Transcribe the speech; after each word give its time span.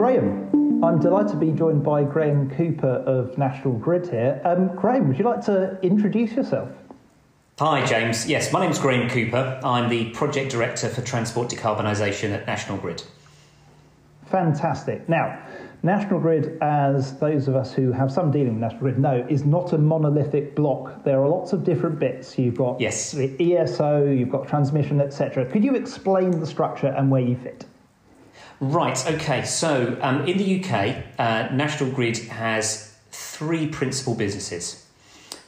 Graham, 0.00 0.82
I'm 0.82 0.98
delighted 0.98 1.32
to 1.32 1.36
be 1.36 1.52
joined 1.52 1.84
by 1.84 2.04
Graham 2.04 2.50
Cooper 2.50 2.88
of 2.88 3.36
National 3.36 3.74
Grid 3.74 4.08
here. 4.08 4.40
Um, 4.46 4.74
Graham, 4.74 5.08
would 5.08 5.18
you 5.18 5.26
like 5.26 5.44
to 5.44 5.78
introduce 5.82 6.32
yourself? 6.32 6.70
Hi, 7.58 7.84
James. 7.84 8.26
Yes, 8.26 8.50
my 8.50 8.64
name's 8.64 8.78
Graham 8.78 9.10
Cooper. 9.10 9.60
I'm 9.62 9.90
the 9.90 10.10
Project 10.12 10.50
Director 10.50 10.88
for 10.88 11.02
Transport 11.02 11.50
Decarbonisation 11.50 12.30
at 12.32 12.46
National 12.46 12.78
Grid. 12.78 13.02
Fantastic. 14.24 15.06
Now, 15.06 15.38
National 15.82 16.20
Grid, 16.20 16.58
as 16.60 17.18
those 17.18 17.48
of 17.48 17.56
us 17.56 17.72
who 17.72 17.90
have 17.90 18.12
some 18.12 18.30
dealing 18.30 18.54
with 18.54 18.60
National 18.60 18.80
Grid 18.80 18.98
know, 18.98 19.26
is 19.30 19.44
not 19.44 19.72
a 19.72 19.78
monolithic 19.78 20.54
block. 20.54 21.04
There 21.04 21.22
are 21.22 21.28
lots 21.28 21.54
of 21.54 21.64
different 21.64 21.98
bits. 21.98 22.38
You've 22.38 22.56
got 22.56 22.80
yes. 22.80 23.12
the 23.12 23.56
ESO, 23.56 24.04
you've 24.04 24.30
got 24.30 24.46
transmission, 24.46 25.00
etc. 25.00 25.46
Could 25.46 25.64
you 25.64 25.74
explain 25.74 26.38
the 26.38 26.46
structure 26.46 26.88
and 26.88 27.10
where 27.10 27.22
you 27.22 27.36
fit? 27.36 27.64
Right, 28.60 29.06
okay. 29.12 29.42
So 29.44 29.96
um, 30.02 30.26
in 30.26 30.36
the 30.36 30.62
UK, 30.62 31.04
uh, 31.18 31.54
National 31.54 31.90
Grid 31.90 32.18
has 32.18 32.94
three 33.10 33.66
principal 33.66 34.14
businesses. 34.14 34.86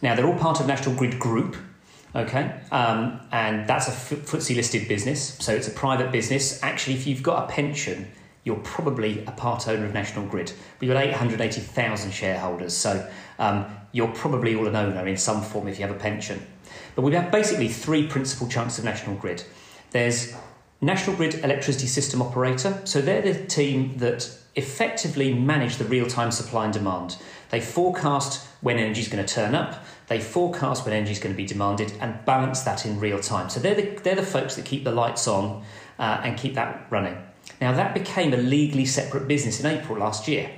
Now, 0.00 0.14
they're 0.14 0.26
all 0.26 0.38
part 0.38 0.60
of 0.60 0.66
National 0.66 0.94
Grid 0.94 1.18
Group, 1.18 1.56
okay? 2.16 2.58
Um, 2.72 3.20
and 3.30 3.68
that's 3.68 3.86
a 3.86 3.90
FTSE 3.90 4.56
listed 4.56 4.88
business, 4.88 5.36
so 5.40 5.54
it's 5.54 5.68
a 5.68 5.72
private 5.72 6.10
business. 6.10 6.62
Actually, 6.62 6.94
if 6.94 7.06
you've 7.06 7.22
got 7.22 7.44
a 7.44 7.52
pension, 7.52 8.10
you're 8.44 8.56
probably 8.56 9.24
a 9.26 9.32
part 9.32 9.68
owner 9.68 9.84
of 9.84 9.94
National 9.94 10.26
Grid. 10.26 10.52
We've 10.80 10.90
got 10.90 11.02
880,000 11.02 12.10
shareholders, 12.10 12.76
so 12.76 13.08
um, 13.38 13.66
you're 13.92 14.12
probably 14.12 14.54
all 14.54 14.66
an 14.66 14.76
owner 14.76 15.06
in 15.06 15.16
some 15.16 15.42
form 15.42 15.68
if 15.68 15.78
you 15.78 15.86
have 15.86 15.94
a 15.94 15.98
pension. 15.98 16.44
But 16.94 17.02
we 17.02 17.14
have 17.14 17.30
basically 17.30 17.68
three 17.68 18.06
principal 18.06 18.48
chunks 18.48 18.78
of 18.78 18.84
National 18.84 19.16
Grid. 19.16 19.44
There's 19.90 20.34
National 20.82 21.14
Grid 21.14 21.36
Electricity 21.36 21.86
System 21.86 22.20
Operator. 22.20 22.80
So 22.84 23.00
they're 23.00 23.22
the 23.22 23.46
team 23.46 23.96
that 23.98 24.28
effectively 24.56 25.32
manage 25.32 25.76
the 25.76 25.84
real 25.84 26.06
time 26.06 26.32
supply 26.32 26.64
and 26.64 26.72
demand. 26.72 27.16
They 27.50 27.60
forecast 27.60 28.46
when 28.62 28.78
energy 28.78 29.00
is 29.00 29.08
going 29.08 29.24
to 29.24 29.34
turn 29.34 29.54
up, 29.54 29.84
they 30.08 30.20
forecast 30.20 30.84
when 30.84 30.92
energy 30.92 31.12
is 31.12 31.18
going 31.18 31.34
to 31.34 31.36
be 31.36 31.46
demanded, 31.46 31.92
and 32.00 32.24
balance 32.24 32.62
that 32.62 32.84
in 32.84 32.98
real 32.98 33.20
time. 33.20 33.48
So 33.48 33.60
they're 33.60 33.74
the, 33.74 33.98
they're 34.02 34.16
the 34.16 34.22
folks 34.22 34.56
that 34.56 34.64
keep 34.64 34.84
the 34.84 34.90
lights 34.90 35.28
on 35.28 35.64
uh, 35.98 36.20
and 36.24 36.36
keep 36.36 36.54
that 36.54 36.86
running. 36.90 37.16
Now, 37.62 37.72
that 37.72 37.94
became 37.94 38.34
a 38.34 38.36
legally 38.36 38.84
separate 38.84 39.26
business 39.28 39.60
in 39.60 39.66
April 39.66 39.98
last 39.98 40.28
year. 40.28 40.50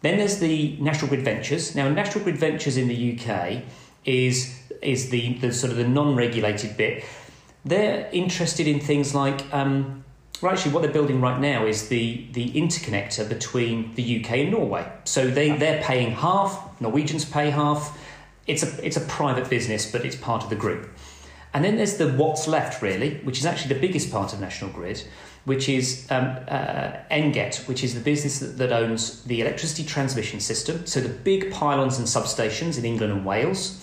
Then 0.00 0.18
there's 0.18 0.38
the 0.38 0.76
National 0.80 1.08
Grid 1.08 1.24
Ventures. 1.24 1.74
Now, 1.74 1.88
National 1.88 2.24
Grid 2.24 2.38
Ventures 2.38 2.76
in 2.76 2.88
the 2.88 2.98
UK 3.12 3.62
is, 4.04 4.58
is 4.80 5.10
the, 5.10 5.34
the 5.34 5.52
sort 5.52 5.70
of 5.70 5.76
the 5.76 5.86
non 5.86 6.16
regulated 6.16 6.76
bit 6.76 7.04
they're 7.64 8.08
interested 8.12 8.66
in 8.66 8.80
things 8.80 9.14
like 9.14 9.40
um, 9.54 10.02
well, 10.40 10.50
actually, 10.50 10.72
what 10.72 10.82
they're 10.82 10.92
building 10.92 11.20
right 11.20 11.40
now 11.40 11.64
is 11.66 11.86
the, 11.86 12.26
the 12.32 12.50
interconnector 12.50 13.28
between 13.28 13.94
the 13.94 14.20
UK 14.20 14.30
and 14.32 14.50
Norway. 14.50 14.90
So 15.04 15.30
they, 15.30 15.56
they're 15.56 15.80
paying 15.84 16.10
half, 16.10 16.80
Norwegians 16.80 17.24
pay 17.24 17.50
half. 17.50 17.96
It's 18.48 18.64
a, 18.64 18.84
it's 18.84 18.96
a 18.96 19.02
private 19.02 19.48
business, 19.48 19.88
but 19.88 20.04
it's 20.04 20.16
part 20.16 20.42
of 20.42 20.50
the 20.50 20.56
group. 20.56 20.88
And 21.54 21.64
then 21.64 21.76
there's 21.76 21.96
the 21.96 22.08
what's 22.08 22.48
left, 22.48 22.82
really, 22.82 23.18
which 23.18 23.38
is 23.38 23.46
actually 23.46 23.74
the 23.74 23.80
biggest 23.80 24.10
part 24.10 24.32
of 24.32 24.40
National 24.40 24.70
Grid, 24.70 25.04
which 25.44 25.68
is 25.68 26.06
um, 26.10 26.36
uh, 26.48 26.92
which 27.66 27.82
is 27.84 27.94
the 27.94 28.00
business 28.00 28.38
that, 28.38 28.58
that 28.58 28.72
owns 28.72 29.22
the 29.24 29.40
electricity 29.40 29.84
transmission 29.84 30.40
system. 30.40 30.86
So 30.86 31.00
the 31.00 31.08
big 31.08 31.50
pylons 31.50 31.98
and 31.98 32.06
substations 32.06 32.78
in 32.78 32.84
England 32.84 33.12
and 33.12 33.24
Wales 33.24 33.82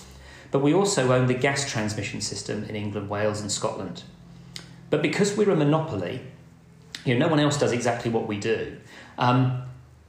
but 0.50 0.60
we 0.60 0.74
also 0.74 1.12
own 1.12 1.26
the 1.26 1.34
gas 1.34 1.70
transmission 1.70 2.20
system 2.20 2.64
in 2.64 2.74
England, 2.74 3.08
Wales, 3.08 3.40
and 3.40 3.50
Scotland. 3.50 4.02
But 4.90 5.02
because 5.02 5.36
we're 5.36 5.50
a 5.50 5.56
monopoly, 5.56 6.20
you 7.04 7.14
know, 7.14 7.26
no 7.26 7.30
one 7.30 7.40
else 7.40 7.58
does 7.58 7.72
exactly 7.72 8.10
what 8.10 8.26
we 8.26 8.38
do. 8.38 8.76
Um, 9.18 9.62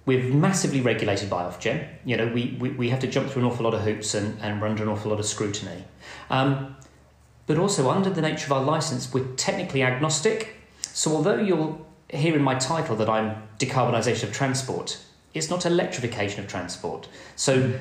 we're 0.06 0.34
massively 0.34 0.82
regulated 0.82 1.30
by 1.30 1.44
Ofgem. 1.44 1.88
You 2.06 2.18
know, 2.18 2.28
we, 2.28 2.58
we, 2.60 2.70
we 2.72 2.90
have 2.90 3.00
to 3.02 3.08
jump 3.08 3.30
through 3.30 3.44
an 3.44 3.48
awful 3.48 3.66
lot 3.66 3.76
of 3.76 3.82
hoops 3.82 4.16
and, 4.16 4.40
and 4.42 4.60
we're 4.60 4.68
under 4.68 4.82
an 4.82 4.90
awful 4.90 5.12
lot 5.12 5.20
of 5.20 5.26
scrutiny. 5.28 5.84
Um, 6.32 6.76
but 7.46 7.58
also, 7.58 7.90
under 7.90 8.10
the 8.10 8.22
nature 8.22 8.46
of 8.46 8.54
our 8.54 8.64
license, 8.64 9.14
we're 9.14 9.28
technically 9.36 9.84
agnostic. 9.84 10.56
So, 10.94 11.16
although 11.16 11.38
you'll 11.38 11.86
hear 12.10 12.36
in 12.36 12.42
my 12.42 12.56
title 12.56 12.96
that 12.98 13.10
I'm 13.10 13.42
decarbonisation 13.60 14.24
of 14.24 14.34
transport, 14.34 15.00
it's 15.34 15.50
not 15.50 15.66
electrification 15.66 16.44
of 16.44 16.50
transport. 16.50 17.08
So, 17.36 17.74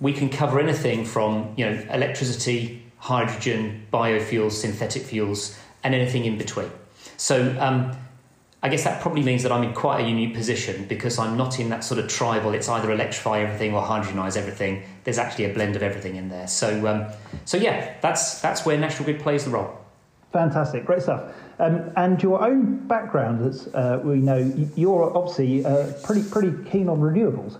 we 0.00 0.12
can 0.12 0.28
cover 0.28 0.60
anything 0.60 1.04
from 1.04 1.54
you 1.56 1.66
know 1.66 1.86
electricity, 1.90 2.82
hydrogen, 2.98 3.86
biofuels, 3.92 4.52
synthetic 4.52 5.02
fuels, 5.02 5.58
and 5.84 5.94
anything 5.94 6.24
in 6.24 6.38
between. 6.38 6.70
So 7.16 7.56
um, 7.60 7.96
I 8.62 8.68
guess 8.68 8.84
that 8.84 9.00
probably 9.00 9.22
means 9.22 9.42
that 9.42 9.52
I'm 9.52 9.62
in 9.62 9.72
quite 9.72 10.04
a 10.04 10.08
unique 10.08 10.34
position 10.34 10.86
because 10.86 11.18
I'm 11.18 11.36
not 11.36 11.60
in 11.60 11.70
that 11.70 11.84
sort 11.84 12.00
of 12.00 12.08
tribal. 12.08 12.52
It's 12.52 12.68
either 12.68 12.90
electrify 12.90 13.40
everything 13.40 13.74
or 13.74 13.82
hydrogenize 13.82 14.36
everything. 14.36 14.82
There's 15.04 15.18
actually 15.18 15.46
a 15.46 15.54
blend 15.54 15.76
of 15.76 15.82
everything 15.82 16.16
in 16.16 16.28
there. 16.28 16.46
So 16.46 16.86
um, 16.86 17.06
so 17.44 17.56
yeah, 17.56 17.94
that's 18.00 18.40
that's 18.40 18.66
where 18.66 18.76
National 18.76 19.04
Grid 19.04 19.20
plays 19.20 19.44
the 19.44 19.50
role. 19.50 19.78
Fantastic, 20.36 20.84
great 20.84 21.00
stuff. 21.00 21.32
Um, 21.58 21.90
and 21.96 22.22
your 22.22 22.44
own 22.44 22.86
background, 22.86 23.40
as 23.48 23.68
uh, 23.68 24.02
we 24.04 24.16
know, 24.16 24.36
you're 24.76 25.16
obviously 25.16 25.64
uh, 25.64 25.90
pretty 26.04 26.28
pretty 26.28 26.52
keen 26.70 26.90
on 26.90 27.00
renewables. 27.00 27.56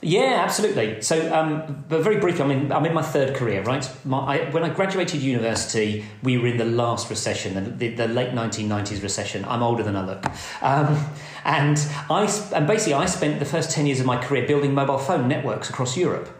Yeah, 0.00 0.40
absolutely. 0.42 1.02
So, 1.02 1.30
um, 1.34 1.84
but 1.86 2.00
very 2.00 2.18
briefly, 2.18 2.42
I'm 2.44 2.50
in, 2.50 2.72
I'm 2.72 2.86
in 2.86 2.94
my 2.94 3.02
third 3.02 3.36
career, 3.36 3.62
right? 3.62 3.86
My, 4.06 4.20
I, 4.20 4.50
when 4.52 4.64
I 4.64 4.70
graduated 4.70 5.20
university, 5.20 6.06
we 6.22 6.38
were 6.38 6.46
in 6.46 6.56
the 6.56 6.64
last 6.64 7.10
recession, 7.10 7.52
the, 7.52 7.70
the, 7.70 7.88
the 7.94 8.08
late 8.08 8.30
1990s 8.30 9.02
recession. 9.02 9.44
I'm 9.44 9.62
older 9.62 9.82
than 9.82 9.96
I 9.96 10.06
look. 10.06 10.24
Um, 10.62 11.04
and, 11.44 11.76
I, 12.08 12.24
and 12.54 12.66
basically, 12.66 12.94
I 12.94 13.04
spent 13.04 13.38
the 13.38 13.44
first 13.44 13.70
10 13.70 13.84
years 13.84 14.00
of 14.00 14.06
my 14.06 14.16
career 14.16 14.46
building 14.46 14.72
mobile 14.72 14.96
phone 14.96 15.28
networks 15.28 15.68
across 15.68 15.94
Europe. 15.94 16.30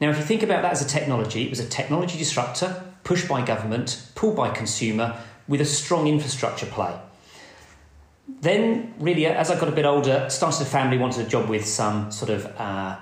Now, 0.00 0.10
if 0.10 0.18
you 0.18 0.24
think 0.24 0.44
about 0.44 0.62
that 0.62 0.70
as 0.70 0.80
a 0.80 0.88
technology, 0.88 1.42
it 1.42 1.50
was 1.50 1.58
a 1.58 1.68
technology 1.68 2.16
disruptor, 2.16 2.89
pushed 3.04 3.28
by 3.28 3.44
government, 3.44 4.06
pulled 4.14 4.36
by 4.36 4.50
consumer, 4.50 5.18
with 5.48 5.60
a 5.60 5.64
strong 5.64 6.06
infrastructure 6.06 6.66
play. 6.66 6.98
Then, 8.40 8.94
really, 8.98 9.26
as 9.26 9.50
I 9.50 9.58
got 9.58 9.68
a 9.68 9.72
bit 9.72 9.84
older, 9.84 10.28
started 10.30 10.62
a 10.62 10.64
family, 10.64 10.96
wanted 10.96 11.26
a 11.26 11.28
job 11.28 11.48
with 11.48 11.66
some 11.66 12.12
sort 12.12 12.30
of 12.30 12.46
uh, 12.58 12.96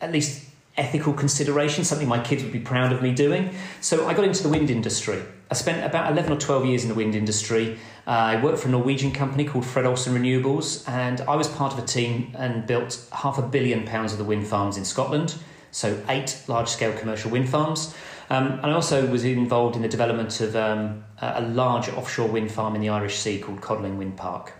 at 0.00 0.12
least 0.12 0.44
ethical 0.76 1.12
consideration, 1.12 1.84
something 1.84 2.08
my 2.08 2.22
kids 2.22 2.42
would 2.42 2.52
be 2.52 2.60
proud 2.60 2.92
of 2.92 3.00
me 3.00 3.12
doing. 3.12 3.54
So 3.80 4.06
I 4.06 4.14
got 4.14 4.24
into 4.24 4.42
the 4.42 4.48
wind 4.48 4.70
industry. 4.70 5.22
I 5.50 5.54
spent 5.54 5.84
about 5.84 6.10
11 6.10 6.32
or 6.32 6.38
12 6.38 6.66
years 6.66 6.82
in 6.82 6.88
the 6.88 6.94
wind 6.94 7.14
industry. 7.14 7.78
Uh, 8.06 8.10
I 8.10 8.42
worked 8.42 8.58
for 8.58 8.68
a 8.68 8.70
Norwegian 8.70 9.12
company 9.12 9.44
called 9.44 9.64
Fred 9.64 9.86
Olsen 9.86 10.14
Renewables, 10.14 10.88
and 10.88 11.20
I 11.22 11.36
was 11.36 11.48
part 11.48 11.72
of 11.72 11.78
a 11.78 11.86
team 11.86 12.34
and 12.36 12.66
built 12.66 13.06
half 13.12 13.38
a 13.38 13.42
billion 13.42 13.84
pounds 13.84 14.12
of 14.12 14.18
the 14.18 14.24
wind 14.24 14.46
farms 14.46 14.76
in 14.76 14.84
Scotland. 14.84 15.36
So, 15.70 16.02
eight 16.08 16.40
large 16.48 16.68
scale 16.68 16.96
commercial 16.96 17.30
wind 17.30 17.48
farms. 17.48 17.94
Um, 18.30 18.52
and 18.52 18.66
I 18.66 18.72
also 18.72 19.06
was 19.06 19.24
involved 19.24 19.76
in 19.76 19.82
the 19.82 19.88
development 19.88 20.40
of 20.40 20.56
um, 20.56 21.04
a 21.20 21.42
large 21.42 21.88
offshore 21.90 22.28
wind 22.28 22.50
farm 22.50 22.74
in 22.74 22.80
the 22.80 22.88
Irish 22.88 23.18
Sea 23.18 23.38
called 23.38 23.60
Codling 23.60 23.98
Wind 23.98 24.16
Park. 24.16 24.52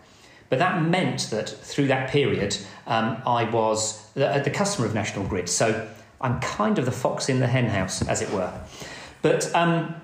But 0.51 0.59
that 0.59 0.83
meant 0.83 1.31
that 1.31 1.49
through 1.49 1.89
that 1.89 2.11
period, 2.11 2.57
um, 2.87 3.21
I 3.27 3.45
was 3.45 4.09
the, 4.13 4.41
the, 4.45 4.51
customer 4.51 4.87
of 4.87 4.95
National 4.95 5.27
Grid. 5.27 5.49
So 5.49 5.89
I'm 6.21 6.39
kind 6.41 6.79
of 6.79 6.85
the 6.85 6.93
fox 6.93 7.29
in 7.29 7.41
the 7.41 7.47
henhouse, 7.47 8.07
as 8.07 8.23
it 8.23 8.31
were. 8.31 8.53
But 9.23 9.53
um, 9.55 9.95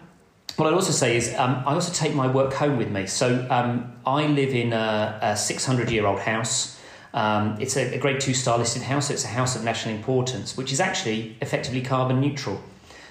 what 0.57 0.67
I'd 0.67 0.75
also 0.75 0.93
say 0.93 1.17
is 1.17 1.35
um, 1.37 1.63
I 1.67 1.75
also 1.75 1.93
take 1.93 2.15
my 2.15 2.27
work 2.27 2.55
home 2.55 2.79
with 2.79 2.91
me. 2.91 3.07
So 3.07 3.47
um, 3.51 3.93
I 4.07 4.27
live 4.27 4.55
in 4.55 4.73
a 4.73 5.37
600 5.37 5.91
year 5.91 6.07
old 6.07 6.21
house. 6.21 6.79
Um, 7.13 7.57
it's 7.61 7.77
a, 7.77 7.95
a 7.95 7.99
grade 7.99 8.21
two 8.21 8.35
star 8.35 8.59
listed 8.59 8.83
house. 8.83 9.09
So 9.09 9.15
it's 9.15 9.25
a 9.25 9.29
house 9.29 9.57
of 9.57 9.65
national 9.65 9.95
importance, 9.95 10.57
which 10.57 10.73
is 10.73 10.81
actually 10.81 11.37
effectively 11.41 11.83
carbon 11.83 12.21
neutral. 12.21 12.61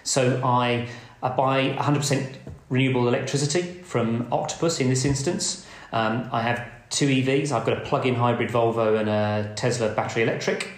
So 0.03 0.41
I, 0.43 0.87
I 1.21 1.29
buy 1.29 1.75
100% 1.77 2.35
renewable 2.69 3.07
electricity 3.07 3.61
from 3.83 4.27
Octopus 4.31 4.79
in 4.79 4.89
this 4.89 5.05
instance. 5.05 5.65
Um, 5.91 6.29
I 6.31 6.41
have 6.41 6.69
two 6.89 7.07
EVs. 7.07 7.51
I've 7.51 7.65
got 7.65 7.77
a 7.77 7.81
plug-in 7.81 8.15
hybrid 8.15 8.49
Volvo 8.49 8.99
and 8.99 9.09
a 9.09 9.53
Tesla 9.55 9.93
battery 9.93 10.23
electric. 10.23 10.69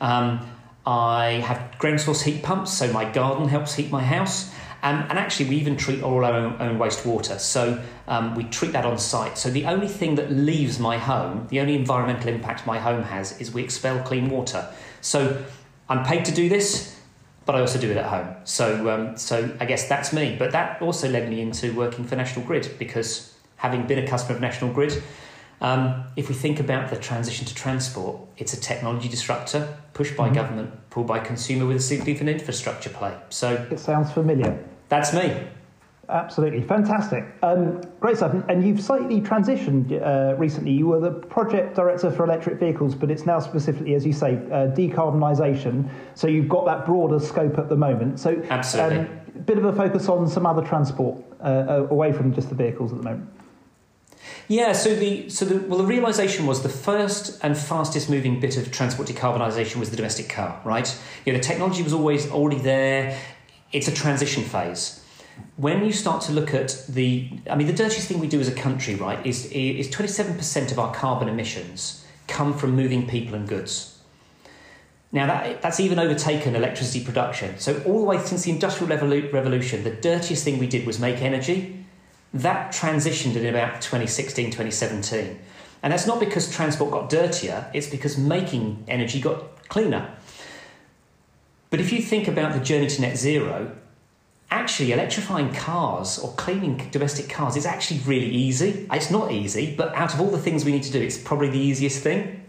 Um, 0.00 0.50
I 0.86 1.42
have 1.46 1.78
ground 1.78 2.00
source 2.00 2.22
heat 2.22 2.42
pumps, 2.42 2.72
so 2.72 2.92
my 2.92 3.10
garden 3.10 3.48
helps 3.48 3.74
heat 3.74 3.90
my 3.90 4.02
house. 4.02 4.52
Um, 4.82 5.06
and 5.08 5.18
actually, 5.18 5.48
we 5.48 5.56
even 5.56 5.78
treat 5.78 6.02
all 6.02 6.26
our 6.26 6.34
own, 6.34 6.60
own 6.60 6.78
wastewater. 6.78 7.40
So 7.40 7.82
um, 8.06 8.34
we 8.34 8.44
treat 8.44 8.72
that 8.72 8.84
on 8.84 8.98
site. 8.98 9.38
So 9.38 9.50
the 9.50 9.64
only 9.64 9.88
thing 9.88 10.16
that 10.16 10.30
leaves 10.30 10.78
my 10.78 10.98
home, 10.98 11.46
the 11.48 11.60
only 11.60 11.74
environmental 11.74 12.28
impact 12.28 12.66
my 12.66 12.78
home 12.78 13.02
has, 13.02 13.40
is 13.40 13.52
we 13.52 13.64
expel 13.64 14.02
clean 14.02 14.28
water. 14.28 14.68
So 15.00 15.42
I'm 15.88 16.04
paid 16.04 16.26
to 16.26 16.32
do 16.32 16.50
this, 16.50 16.93
but 17.46 17.54
I 17.54 17.60
also 17.60 17.78
do 17.78 17.90
it 17.90 17.96
at 17.96 18.06
home. 18.06 18.34
So 18.44 18.90
um, 18.90 19.16
so 19.16 19.50
I 19.60 19.64
guess 19.64 19.88
that's 19.88 20.12
me. 20.12 20.36
But 20.38 20.52
that 20.52 20.80
also 20.82 21.08
led 21.08 21.28
me 21.28 21.40
into 21.40 21.72
working 21.74 22.04
for 22.04 22.16
National 22.16 22.44
Grid 22.44 22.74
because 22.78 23.34
having 23.56 23.86
been 23.86 23.98
a 23.98 24.06
customer 24.06 24.36
of 24.36 24.40
National 24.40 24.72
Grid, 24.72 25.02
Um, 25.60 26.04
if 26.16 26.28
we 26.28 26.34
think 26.34 26.60
about 26.60 26.90
the 26.90 26.96
transition 26.96 27.46
to 27.46 27.54
transport, 27.54 28.20
it's 28.36 28.52
a 28.52 28.60
technology 28.60 29.08
disruptor 29.08 29.78
pushed 29.92 30.16
by 30.16 30.24
mm-hmm. 30.24 30.34
government, 30.34 30.70
pulled 30.90 31.06
by 31.06 31.20
consumer 31.20 31.64
with 31.64 31.76
a 31.76 31.80
significant 31.80 32.28
infrastructure 32.28 32.90
play. 32.90 33.14
So 33.30 33.48
it 33.70 33.78
sounds 33.78 34.12
familiar. 34.12 34.58
That's 34.88 35.14
me. 35.14 35.26
Absolutely, 36.08 36.62
fantastic. 36.62 37.24
Um, 37.42 37.80
great 38.00 38.16
stuff. 38.16 38.34
And 38.48 38.66
you've 38.66 38.80
slightly 38.80 39.20
transitioned 39.20 39.92
uh, 40.02 40.36
recently. 40.36 40.72
You 40.72 40.88
were 40.88 41.00
the 41.00 41.12
project 41.12 41.76
director 41.76 42.10
for 42.10 42.24
electric 42.24 42.58
vehicles, 42.58 42.94
but 42.94 43.10
it's 43.10 43.24
now 43.24 43.38
specifically, 43.38 43.94
as 43.94 44.04
you 44.04 44.12
say, 44.12 44.34
uh, 44.36 44.68
decarbonisation. 44.74 45.88
So 46.14 46.26
you've 46.26 46.48
got 46.48 46.66
that 46.66 46.84
broader 46.84 47.18
scope 47.18 47.58
at 47.58 47.68
the 47.68 47.76
moment. 47.76 48.20
So, 48.20 48.42
absolutely, 48.50 48.98
um, 48.98 49.20
a 49.34 49.38
bit 49.38 49.58
of 49.58 49.64
a 49.64 49.72
focus 49.72 50.08
on 50.08 50.28
some 50.28 50.46
other 50.46 50.62
transport 50.62 51.22
uh, 51.40 51.44
uh, 51.44 51.86
away 51.90 52.12
from 52.12 52.34
just 52.34 52.48
the 52.48 52.54
vehicles 52.54 52.92
at 52.92 52.98
the 52.98 53.04
moment. 53.04 53.30
Yeah, 54.48 54.72
so 54.72 54.94
the 54.94 55.28
so 55.30 55.44
the 55.44 55.66
well 55.68 55.78
the 55.78 55.84
realization 55.84 56.46
was 56.46 56.62
the 56.62 56.68
first 56.68 57.38
and 57.42 57.56
fastest 57.56 58.10
moving 58.10 58.40
bit 58.40 58.56
of 58.56 58.70
transport 58.70 59.08
decarbonisation 59.08 59.76
was 59.76 59.90
the 59.90 59.96
domestic 59.96 60.28
car, 60.28 60.60
right? 60.64 60.98
You 61.24 61.32
know, 61.32 61.38
the 61.38 61.44
technology 61.44 61.82
was 61.82 61.92
always 61.92 62.30
already 62.30 62.58
there. 62.58 63.18
It's 63.72 63.88
a 63.88 63.92
transition 63.92 64.42
phase 64.42 65.03
when 65.56 65.84
you 65.84 65.92
start 65.92 66.22
to 66.22 66.32
look 66.32 66.52
at 66.52 66.84
the, 66.88 67.30
I 67.48 67.54
mean, 67.54 67.66
the 67.66 67.72
dirtiest 67.72 68.08
thing 68.08 68.18
we 68.18 68.26
do 68.26 68.40
as 68.40 68.48
a 68.48 68.54
country, 68.54 68.94
right, 68.94 69.24
is 69.24 69.46
is 69.46 69.88
twenty 69.90 70.10
seven 70.10 70.36
percent 70.36 70.72
of 70.72 70.78
our 70.78 70.92
carbon 70.94 71.28
emissions 71.28 72.04
come 72.26 72.54
from 72.54 72.74
moving 72.74 73.06
people 73.06 73.34
and 73.34 73.48
goods. 73.48 73.98
Now 75.12 75.26
that 75.26 75.62
that's 75.62 75.78
even 75.78 76.00
overtaken 76.00 76.56
electricity 76.56 77.04
production. 77.04 77.58
So 77.58 77.80
all 77.86 78.00
the 78.00 78.04
way 78.04 78.18
since 78.18 78.42
the 78.42 78.50
industrial 78.50 78.88
revolution, 78.88 79.84
the 79.84 79.90
dirtiest 79.90 80.44
thing 80.44 80.58
we 80.58 80.66
did 80.66 80.86
was 80.86 80.98
make 80.98 81.22
energy. 81.22 81.84
That 82.32 82.72
transitioned 82.72 83.36
in 83.36 83.46
about 83.46 83.80
2016, 83.80 84.46
2017. 84.46 85.38
And 85.84 85.92
that's 85.92 86.06
not 86.06 86.18
because 86.18 86.50
transport 86.50 86.90
got 86.90 87.10
dirtier, 87.10 87.70
it's 87.72 87.86
because 87.86 88.18
making 88.18 88.84
energy 88.88 89.20
got 89.20 89.68
cleaner. 89.68 90.10
But 91.70 91.78
if 91.78 91.92
you 91.92 92.02
think 92.02 92.26
about 92.26 92.54
the 92.54 92.60
journey 92.60 92.88
to 92.88 93.00
net 93.02 93.16
zero, 93.16 93.76
actually 94.50 94.92
electrifying 94.92 95.52
cars 95.52 96.18
or 96.18 96.32
cleaning 96.32 96.88
domestic 96.90 97.28
cars 97.28 97.56
is 97.56 97.66
actually 97.66 98.00
really 98.00 98.30
easy. 98.30 98.86
It's 98.92 99.10
not 99.10 99.32
easy, 99.32 99.74
but 99.74 99.94
out 99.94 100.14
of 100.14 100.20
all 100.20 100.30
the 100.30 100.38
things 100.38 100.64
we 100.64 100.72
need 100.72 100.84
to 100.84 100.92
do, 100.92 101.00
it's 101.00 101.18
probably 101.18 101.48
the 101.48 101.58
easiest 101.58 102.02
thing. 102.02 102.44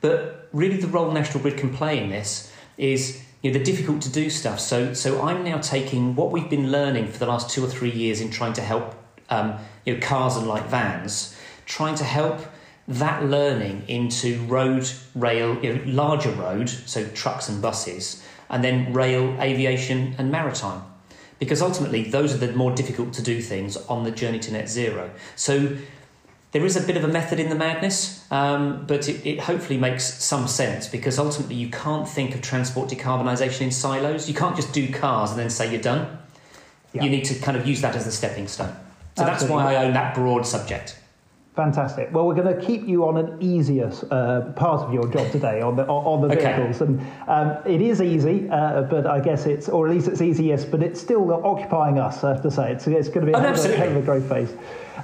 But 0.00 0.48
really, 0.52 0.76
the 0.76 0.86
role 0.86 1.10
National 1.10 1.42
Grid 1.42 1.56
can 1.56 1.74
play 1.74 2.02
in 2.02 2.10
this 2.10 2.52
is 2.76 3.22
you 3.42 3.50
know, 3.50 3.58
the 3.58 3.64
difficult 3.64 4.02
to 4.02 4.10
do 4.10 4.30
stuff. 4.30 4.60
So, 4.60 4.94
so 4.94 5.22
I'm 5.22 5.44
now 5.44 5.58
taking 5.58 6.14
what 6.14 6.30
we've 6.30 6.48
been 6.48 6.70
learning 6.70 7.08
for 7.08 7.18
the 7.18 7.26
last 7.26 7.50
two 7.50 7.64
or 7.64 7.68
three 7.68 7.90
years 7.90 8.20
in 8.20 8.30
trying 8.30 8.52
to 8.54 8.62
help 8.62 8.94
um, 9.28 9.58
you 9.84 9.94
know, 9.94 10.00
cars 10.00 10.36
and 10.36 10.46
light 10.46 10.66
vans, 10.66 11.36
trying 11.64 11.94
to 11.96 12.04
help 12.04 12.40
that 12.88 13.24
learning 13.24 13.84
into 13.88 14.40
road, 14.44 14.88
rail, 15.14 15.58
you 15.62 15.74
know, 15.74 15.82
larger 15.86 16.30
road, 16.30 16.68
so 16.68 17.06
trucks 17.08 17.48
and 17.48 17.60
buses, 17.60 18.24
and 18.48 18.62
then 18.62 18.92
rail, 18.92 19.36
aviation, 19.40 20.14
and 20.18 20.30
maritime. 20.30 20.82
Because 21.38 21.60
ultimately, 21.60 22.04
those 22.04 22.32
are 22.34 22.38
the 22.38 22.52
more 22.52 22.74
difficult 22.74 23.12
to 23.14 23.22
do 23.22 23.42
things 23.42 23.76
on 23.88 24.04
the 24.04 24.10
journey 24.10 24.38
to 24.40 24.52
net 24.52 24.68
zero. 24.68 25.10
So 25.34 25.76
there 26.52 26.64
is 26.64 26.76
a 26.76 26.86
bit 26.86 26.96
of 26.96 27.04
a 27.04 27.08
method 27.08 27.38
in 27.38 27.50
the 27.50 27.54
madness, 27.54 28.24
um, 28.32 28.86
but 28.86 29.08
it, 29.08 29.26
it, 29.26 29.40
hopefully 29.40 29.78
makes 29.78 30.04
some 30.24 30.48
sense 30.48 30.88
because 30.88 31.18
ultimately 31.18 31.56
you 31.56 31.68
can't 31.68 32.08
think 32.08 32.34
of 32.34 32.40
transport 32.40 32.88
decarbonisation 32.88 33.62
in 33.62 33.70
silos. 33.70 34.26
You 34.26 34.34
can't 34.34 34.56
just 34.56 34.72
do 34.72 34.90
cars 34.90 35.30
and 35.30 35.38
then 35.38 35.50
say 35.50 35.70
you're 35.70 35.82
done. 35.82 36.18
Yeah. 36.94 37.02
You 37.02 37.10
need 37.10 37.26
to 37.26 37.34
kind 37.40 37.58
of 37.58 37.66
use 37.66 37.82
that 37.82 37.94
as 37.94 38.06
a 38.06 38.12
stepping 38.12 38.48
stone. 38.48 38.74
So 39.16 39.24
Absolutely. 39.24 39.32
that's 39.34 39.50
why 39.50 39.74
I 39.74 39.84
own 39.84 39.92
that 39.92 40.14
broad 40.14 40.46
subject. 40.46 40.98
Fantastic. 41.56 42.10
Well, 42.12 42.26
we're 42.26 42.34
going 42.34 42.54
to 42.54 42.62
keep 42.62 42.86
you 42.86 43.08
on 43.08 43.16
an 43.16 43.38
easier 43.40 43.90
uh, 44.10 44.52
part 44.56 44.82
of 44.82 44.92
your 44.92 45.08
job 45.10 45.32
today 45.32 45.62
on 45.62 45.74
the 45.74 45.86
on 45.86 46.20
the 46.20 46.34
okay. 46.34 46.54
vehicles, 46.54 46.82
and 46.82 47.00
um, 47.28 47.56
it 47.64 47.80
is 47.80 48.02
easy, 48.02 48.46
uh, 48.50 48.82
but 48.82 49.06
I 49.06 49.20
guess 49.20 49.46
it's 49.46 49.66
or 49.70 49.88
at 49.88 49.94
least 49.94 50.06
it's 50.06 50.20
easy, 50.20 50.44
yes, 50.44 50.66
but 50.66 50.82
it's 50.82 51.00
still 51.00 51.32
occupying 51.32 51.98
us. 51.98 52.22
I 52.24 52.28
have 52.28 52.42
to 52.42 52.50
say, 52.50 52.72
it's, 52.72 52.86
it's 52.86 53.08
going 53.08 53.24
to 53.24 53.32
be 53.32 53.38
a, 53.38 53.38
oh, 53.38 53.98
a 53.98 54.02
growth 54.02 54.28
phase. 54.28 54.52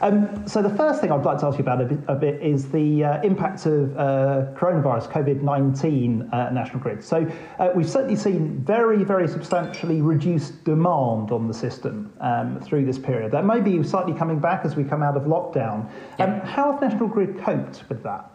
Um, 0.01 0.47
so 0.47 0.63
the 0.63 0.75
first 0.75 1.01
thing 1.01 1.13
I'd 1.13 1.25
like 1.25 1.39
to 1.39 1.47
ask 1.47 1.59
you 1.59 1.63
about 1.63 1.81
a 1.81 1.85
bit, 1.85 1.99
a 2.09 2.15
bit 2.15 2.43
is 2.43 2.71
the 2.71 3.05
uh, 3.05 3.23
impact 3.23 3.67
of 3.67 3.97
uh, 3.97 4.47
coronavirus, 4.55 5.11
COVID-19, 5.13 6.33
uh, 6.33 6.51
National 6.51 6.81
Grid. 6.81 7.05
So 7.05 7.31
uh, 7.59 7.71
we've 7.75 7.89
certainly 7.89 8.17
seen 8.17 8.59
very, 8.65 9.05
very 9.05 9.29
substantially 9.29 10.01
reduced 10.01 10.65
demand 10.65 11.31
on 11.31 11.47
the 11.47 11.55
system 11.55 12.13
um, 12.21 12.61
through 12.61 12.87
this 12.87 12.99
period. 12.99 13.33
That 13.33 13.45
may 13.45 13.61
be 13.61 13.83
slightly 13.83 14.15
coming 14.15 14.39
back 14.39 14.65
as 14.65 14.77
we 14.77 14.85
come 14.85 15.03
out 15.03 15.17
of 15.17 15.25
lockdown. 15.25 15.91
Um, 16.19 16.41
how 16.41 16.73
have 16.73 16.81
National 16.81 17.09
Grid 17.09 17.39
coped 17.39 17.89
with 17.89 18.03
that? 18.03 18.32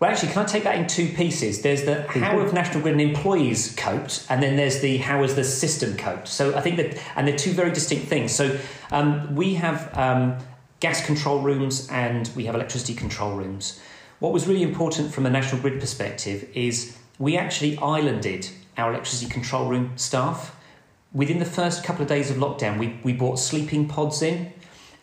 Well, 0.00 0.10
actually, 0.10 0.32
can 0.32 0.42
I 0.42 0.44
take 0.46 0.64
that 0.64 0.76
in 0.76 0.86
two 0.86 1.08
pieces? 1.08 1.62
There's 1.62 1.84
the 1.84 2.02
how 2.02 2.38
have 2.38 2.52
National 2.52 2.82
Grid 2.82 2.92
and 2.92 3.00
employees 3.00 3.74
coped, 3.76 4.26
and 4.28 4.42
then 4.42 4.56
there's 4.56 4.80
the 4.80 4.98
how 4.98 5.22
has 5.22 5.34
the 5.34 5.44
system 5.44 5.96
coped. 5.96 6.28
So 6.28 6.54
I 6.56 6.60
think 6.60 6.76
that, 6.76 7.00
and 7.16 7.26
they're 7.26 7.36
two 7.36 7.52
very 7.52 7.70
distinct 7.70 8.08
things. 8.08 8.32
So 8.32 8.58
um, 8.90 9.34
we 9.34 9.54
have 9.54 9.96
um, 9.96 10.36
gas 10.80 11.04
control 11.06 11.40
rooms 11.40 11.88
and 11.90 12.28
we 12.34 12.44
have 12.44 12.54
electricity 12.54 12.94
control 12.94 13.34
rooms. 13.36 13.80
What 14.18 14.32
was 14.32 14.46
really 14.46 14.62
important 14.62 15.14
from 15.14 15.26
a 15.26 15.30
National 15.30 15.60
Grid 15.62 15.80
perspective 15.80 16.48
is 16.54 16.98
we 17.18 17.36
actually 17.36 17.78
islanded 17.78 18.50
our 18.76 18.90
electricity 18.90 19.30
control 19.30 19.68
room 19.68 19.92
staff. 19.96 20.56
Within 21.12 21.38
the 21.38 21.44
first 21.44 21.84
couple 21.84 22.02
of 22.02 22.08
days 22.08 22.30
of 22.30 22.38
lockdown, 22.38 22.78
we, 22.78 22.98
we 23.04 23.12
brought 23.12 23.38
sleeping 23.38 23.86
pods 23.86 24.20
in, 24.20 24.52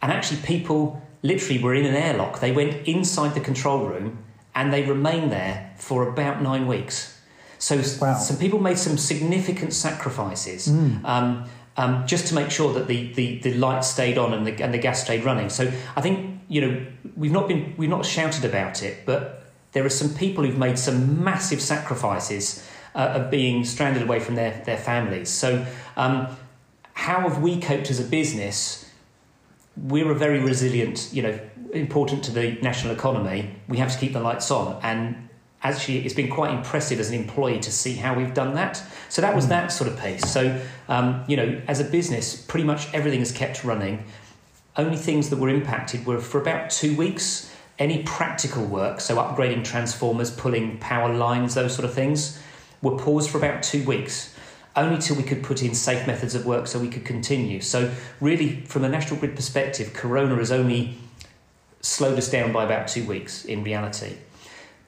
and 0.01 0.11
actually, 0.11 0.41
people 0.41 1.01
literally 1.23 1.61
were 1.61 1.73
in 1.73 1.85
an 1.85 1.95
airlock. 1.95 2.39
They 2.39 2.51
went 2.51 2.87
inside 2.87 3.33
the 3.33 3.39
control 3.39 3.85
room 3.85 4.17
and 4.53 4.73
they 4.73 4.83
remained 4.83 5.31
there 5.31 5.73
for 5.77 6.07
about 6.07 6.41
nine 6.41 6.67
weeks. 6.67 7.17
So 7.57 7.77
wow. 8.01 8.17
some 8.17 8.37
people 8.37 8.59
made 8.59 8.77
some 8.77 8.97
significant 8.97 9.73
sacrifices 9.73 10.67
mm. 10.67 11.03
um, 11.05 11.45
um, 11.77 12.07
just 12.07 12.27
to 12.27 12.35
make 12.35 12.49
sure 12.49 12.73
that 12.73 12.87
the, 12.87 13.13
the, 13.13 13.39
the 13.39 13.53
light 13.53 13.85
stayed 13.85 14.17
on 14.17 14.33
and 14.33 14.45
the, 14.45 14.63
and 14.63 14.73
the 14.73 14.77
gas 14.77 15.03
stayed 15.03 15.23
running. 15.23 15.49
So 15.49 15.71
I 15.95 16.01
think 16.01 16.41
you 16.49 16.61
know 16.61 16.85
we've 17.15 17.31
not 17.31 17.47
been 17.47 17.73
we've 17.77 17.89
not 17.89 18.05
shouted 18.05 18.45
about 18.45 18.83
it, 18.83 19.05
but 19.05 19.43
there 19.71 19.85
are 19.85 19.89
some 19.89 20.13
people 20.13 20.43
who've 20.43 20.57
made 20.57 20.77
some 20.77 21.23
massive 21.23 21.61
sacrifices 21.61 22.67
uh, 22.93 23.13
of 23.15 23.31
being 23.31 23.63
stranded 23.63 24.01
away 24.01 24.19
from 24.19 24.35
their 24.35 24.61
their 24.65 24.77
families. 24.77 25.29
So 25.29 25.65
um, 25.95 26.27
how 26.93 27.21
have 27.21 27.41
we 27.41 27.59
coped 27.59 27.89
as 27.89 27.99
a 27.99 28.03
business? 28.03 28.90
We're 29.77 30.11
a 30.11 30.15
very 30.15 30.39
resilient, 30.39 31.09
you 31.11 31.21
know, 31.23 31.39
important 31.73 32.23
to 32.25 32.31
the 32.31 32.57
national 32.61 32.93
economy, 32.93 33.55
we 33.67 33.77
have 33.77 33.91
to 33.91 33.97
keep 33.97 34.13
the 34.13 34.19
lights 34.19 34.51
on. 34.51 34.79
And 34.83 35.29
actually, 35.63 36.05
it's 36.05 36.13
been 36.13 36.29
quite 36.29 36.53
impressive 36.53 36.99
as 36.99 37.09
an 37.09 37.15
employee 37.15 37.59
to 37.59 37.71
see 37.71 37.93
how 37.93 38.13
we've 38.13 38.33
done 38.33 38.53
that. 38.55 38.81
So 39.09 39.21
that 39.21 39.35
was 39.35 39.45
mm. 39.45 39.49
that 39.49 39.71
sort 39.71 39.89
of 39.89 39.99
piece. 39.99 40.29
So, 40.31 40.61
um, 40.87 41.23
you 41.27 41.37
know, 41.37 41.61
as 41.67 41.79
a 41.79 41.83
business, 41.83 42.35
pretty 42.35 42.65
much 42.65 42.93
everything 42.93 43.21
is 43.21 43.31
kept 43.31 43.63
running. 43.63 44.03
Only 44.77 44.97
things 44.97 45.29
that 45.29 45.37
were 45.37 45.49
impacted 45.49 46.05
were 46.05 46.19
for 46.19 46.41
about 46.41 46.69
two 46.69 46.95
weeks. 46.95 47.53
Any 47.79 48.03
practical 48.03 48.63
work, 48.65 49.01
so 49.01 49.15
upgrading 49.15 49.63
transformers, 49.63 50.29
pulling 50.29 50.77
power 50.77 51.13
lines, 51.13 51.55
those 51.55 51.73
sort 51.73 51.85
of 51.85 51.93
things, 51.93 52.39
were 52.81 52.97
paused 52.97 53.29
for 53.29 53.37
about 53.37 53.63
two 53.63 53.83
weeks 53.85 54.30
only 54.75 54.99
till 54.99 55.15
we 55.15 55.23
could 55.23 55.43
put 55.43 55.61
in 55.61 55.73
safe 55.75 56.07
methods 56.07 56.35
of 56.35 56.45
work 56.45 56.67
so 56.67 56.79
we 56.79 56.87
could 56.87 57.05
continue. 57.05 57.61
So, 57.61 57.91
really, 58.19 58.61
from 58.61 58.83
a 58.83 58.89
national 58.89 59.19
grid 59.19 59.35
perspective, 59.35 59.93
Corona 59.93 60.35
has 60.35 60.51
only 60.51 60.97
slowed 61.81 62.17
us 62.17 62.29
down 62.29 62.53
by 62.53 62.63
about 62.63 62.87
two 62.87 63.05
weeks 63.05 63.45
in 63.45 63.63
reality. 63.63 64.15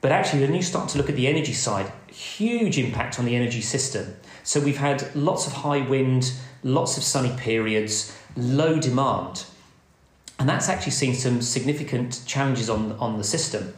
But 0.00 0.12
actually, 0.12 0.42
when 0.42 0.54
you 0.54 0.62
start 0.62 0.88
to 0.90 0.98
look 0.98 1.08
at 1.08 1.16
the 1.16 1.26
energy 1.26 1.52
side, 1.52 1.90
huge 2.08 2.78
impact 2.78 3.18
on 3.18 3.24
the 3.24 3.34
energy 3.34 3.60
system. 3.60 4.14
So 4.42 4.60
we've 4.60 4.76
had 4.76 5.14
lots 5.16 5.46
of 5.46 5.54
high 5.54 5.80
wind, 5.80 6.32
lots 6.62 6.96
of 6.96 7.02
sunny 7.02 7.34
periods, 7.38 8.16
low 8.36 8.78
demand. 8.78 9.44
And 10.38 10.48
that's 10.48 10.68
actually 10.68 10.92
seen 10.92 11.14
some 11.14 11.40
significant 11.40 12.22
challenges 12.26 12.68
on, 12.68 12.92
on 12.92 13.16
the 13.16 13.24
system. 13.24 13.72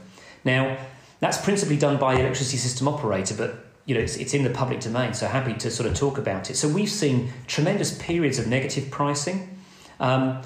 Now, 0.44 0.76
that's 1.20 1.40
principally 1.40 1.76
done 1.76 1.98
by 1.98 2.14
the 2.14 2.20
electricity 2.20 2.56
system 2.56 2.88
operator, 2.88 3.34
but 3.34 3.65
you 3.87 3.95
know, 3.95 4.00
it's, 4.00 4.16
it's 4.16 4.35
in 4.35 4.43
the 4.43 4.50
public 4.50 4.81
domain, 4.81 5.14
so 5.14 5.26
happy 5.26 5.55
to 5.55 5.71
sort 5.71 5.88
of 5.88 5.97
talk 5.97 6.19
about 6.19 6.50
it. 6.50 6.57
So 6.57 6.69
we've 6.69 6.90
seen 6.90 7.33
tremendous 7.47 7.97
periods 7.99 8.38
of 8.38 8.49
negative 8.49 8.90
pricing. 8.90 9.59
Um, 10.00 10.43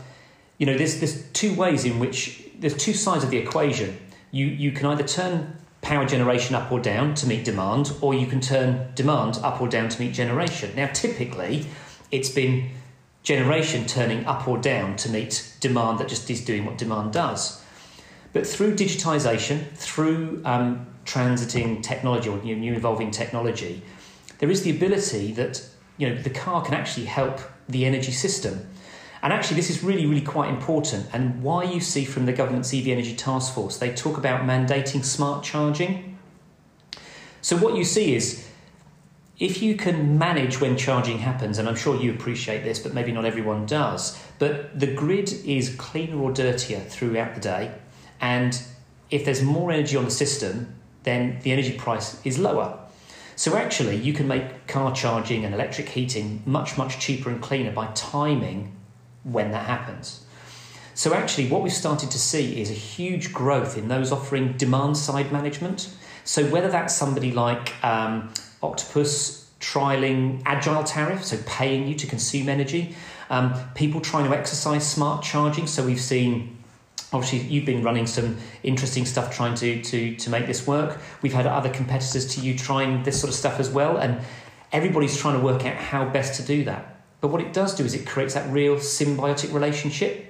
you 0.58 0.66
know, 0.66 0.76
there's, 0.76 1.00
there's 1.00 1.26
two 1.30 1.54
ways 1.54 1.86
in 1.86 1.98
which 1.98 2.44
there's 2.58 2.76
two 2.76 2.92
sides 2.92 3.24
of 3.24 3.30
the 3.30 3.38
equation. 3.38 3.98
You, 4.30 4.46
you 4.46 4.72
can 4.72 4.86
either 4.86 5.02
turn 5.02 5.56
power 5.80 6.04
generation 6.04 6.54
up 6.54 6.70
or 6.70 6.78
down 6.78 7.14
to 7.14 7.26
meet 7.26 7.44
demand, 7.44 7.92
or 8.02 8.12
you 8.12 8.26
can 8.26 8.42
turn 8.42 8.92
demand 8.94 9.38
up 9.42 9.60
or 9.60 9.68
down 9.68 9.88
to 9.88 10.00
meet 10.00 10.12
generation. 10.12 10.72
Now, 10.76 10.88
typically, 10.88 11.64
it's 12.10 12.28
been 12.28 12.70
generation 13.22 13.86
turning 13.86 14.26
up 14.26 14.46
or 14.46 14.58
down 14.58 14.96
to 14.96 15.08
meet 15.08 15.54
demand 15.60 15.98
that 15.98 16.08
just 16.08 16.28
is 16.30 16.44
doing 16.44 16.66
what 16.66 16.76
demand 16.76 17.14
does. 17.14 17.64
But 18.34 18.46
through 18.46 18.76
digitization, 18.76 19.66
through 19.72 20.42
um, 20.44 20.86
transiting 21.10 21.82
technology 21.82 22.28
or 22.28 22.38
new, 22.38 22.74
evolving 22.74 23.10
technology, 23.10 23.82
there 24.38 24.50
is 24.50 24.62
the 24.62 24.70
ability 24.70 25.32
that 25.32 25.64
you 25.96 26.08
know 26.08 26.16
the 26.22 26.30
car 26.30 26.62
can 26.62 26.74
actually 26.74 27.06
help 27.06 27.40
the 27.68 27.84
energy 27.84 28.12
system. 28.12 28.66
And 29.22 29.34
actually, 29.34 29.56
this 29.56 29.68
is 29.68 29.84
really, 29.84 30.06
really 30.06 30.22
quite 30.22 30.48
important. 30.48 31.06
And 31.12 31.42
why 31.42 31.64
you 31.64 31.80
see 31.80 32.06
from 32.06 32.24
the 32.24 32.32
government's 32.32 32.72
EV 32.72 32.88
Energy 32.88 33.14
Task 33.14 33.54
Force, 33.54 33.76
they 33.76 33.92
talk 33.94 34.16
about 34.16 34.46
mandating 34.46 35.04
smart 35.04 35.44
charging. 35.44 36.18
So, 37.42 37.56
what 37.56 37.76
you 37.76 37.84
see 37.84 38.14
is 38.14 38.48
if 39.38 39.62
you 39.62 39.74
can 39.74 40.18
manage 40.18 40.60
when 40.60 40.76
charging 40.76 41.18
happens, 41.18 41.58
and 41.58 41.68
I'm 41.68 41.76
sure 41.76 42.00
you 42.00 42.12
appreciate 42.12 42.62
this, 42.62 42.78
but 42.78 42.94
maybe 42.94 43.12
not 43.12 43.24
everyone 43.26 43.66
does, 43.66 44.18
but 44.38 44.78
the 44.78 44.86
grid 44.86 45.32
is 45.44 45.74
cleaner 45.76 46.18
or 46.18 46.32
dirtier 46.32 46.80
throughout 46.80 47.34
the 47.34 47.40
day. 47.40 47.72
And 48.20 48.62
if 49.10 49.24
there's 49.24 49.42
more 49.42 49.72
energy 49.72 49.96
on 49.96 50.04
the 50.04 50.10
system, 50.10 50.79
then 51.02 51.38
the 51.42 51.52
energy 51.52 51.76
price 51.76 52.20
is 52.24 52.38
lower. 52.38 52.78
So 53.36 53.56
actually, 53.56 53.96
you 53.96 54.12
can 54.12 54.28
make 54.28 54.66
car 54.66 54.94
charging 54.94 55.44
and 55.44 55.54
electric 55.54 55.88
heating 55.88 56.42
much, 56.44 56.76
much 56.76 56.98
cheaper 56.98 57.30
and 57.30 57.40
cleaner 57.40 57.72
by 57.72 57.86
timing 57.94 58.76
when 59.22 59.50
that 59.52 59.66
happens. 59.66 60.24
So 60.94 61.14
actually, 61.14 61.48
what 61.48 61.62
we've 61.62 61.72
started 61.72 62.10
to 62.10 62.18
see 62.18 62.60
is 62.60 62.70
a 62.70 62.74
huge 62.74 63.32
growth 63.32 63.78
in 63.78 63.88
those 63.88 64.12
offering 64.12 64.52
demand 64.58 64.98
side 64.98 65.32
management. 65.32 65.88
So 66.24 66.44
whether 66.44 66.68
that's 66.68 66.94
somebody 66.94 67.32
like 67.32 67.82
um, 67.82 68.30
Octopus 68.62 69.50
trialing 69.60 70.42
agile 70.44 70.84
tariff, 70.84 71.24
so 71.24 71.38
paying 71.46 71.86
you 71.86 71.94
to 71.94 72.06
consume 72.06 72.48
energy, 72.50 72.94
um, 73.30 73.54
people 73.74 74.02
trying 74.02 74.28
to 74.28 74.36
exercise 74.36 74.86
smart 74.86 75.22
charging. 75.24 75.66
So 75.66 75.86
we've 75.86 76.00
seen 76.00 76.58
obviously 77.12 77.40
you've 77.40 77.64
been 77.64 77.82
running 77.82 78.06
some 78.06 78.36
interesting 78.62 79.04
stuff 79.04 79.34
trying 79.34 79.54
to 79.56 79.82
to 79.82 80.16
to 80.16 80.30
make 80.30 80.46
this 80.46 80.66
work. 80.66 80.98
We've 81.22 81.32
had 81.32 81.46
other 81.46 81.70
competitors 81.70 82.34
to 82.34 82.40
you 82.40 82.56
trying 82.56 83.02
this 83.02 83.20
sort 83.20 83.28
of 83.28 83.34
stuff 83.34 83.60
as 83.60 83.70
well 83.70 83.96
and 83.96 84.20
everybody's 84.72 85.16
trying 85.16 85.38
to 85.38 85.44
work 85.44 85.64
out 85.66 85.76
how 85.76 86.04
best 86.08 86.40
to 86.40 86.46
do 86.46 86.64
that. 86.64 87.02
But 87.20 87.28
what 87.28 87.40
it 87.40 87.52
does 87.52 87.74
do 87.74 87.84
is 87.84 87.94
it 87.94 88.06
creates 88.06 88.34
that 88.34 88.50
real 88.50 88.76
symbiotic 88.76 89.52
relationship. 89.52 90.26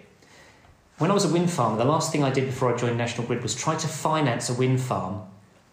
When 0.99 1.11
i 1.11 1.15
was 1.15 1.25
a 1.25 1.33
wind 1.33 1.51
farmer 1.51 1.79
the 1.79 1.85
last 1.85 2.13
thing 2.13 2.23
i 2.23 2.31
did 2.31 2.45
before 2.45 2.75
i 2.75 2.77
joined 2.77 2.99
national 2.99 3.27
grid 3.27 3.43
was 3.43 3.55
try 3.55 3.75
to 3.75 3.89
finance 3.89 4.51
a 4.51 4.55
wind 4.55 4.81
farm 4.81 5.23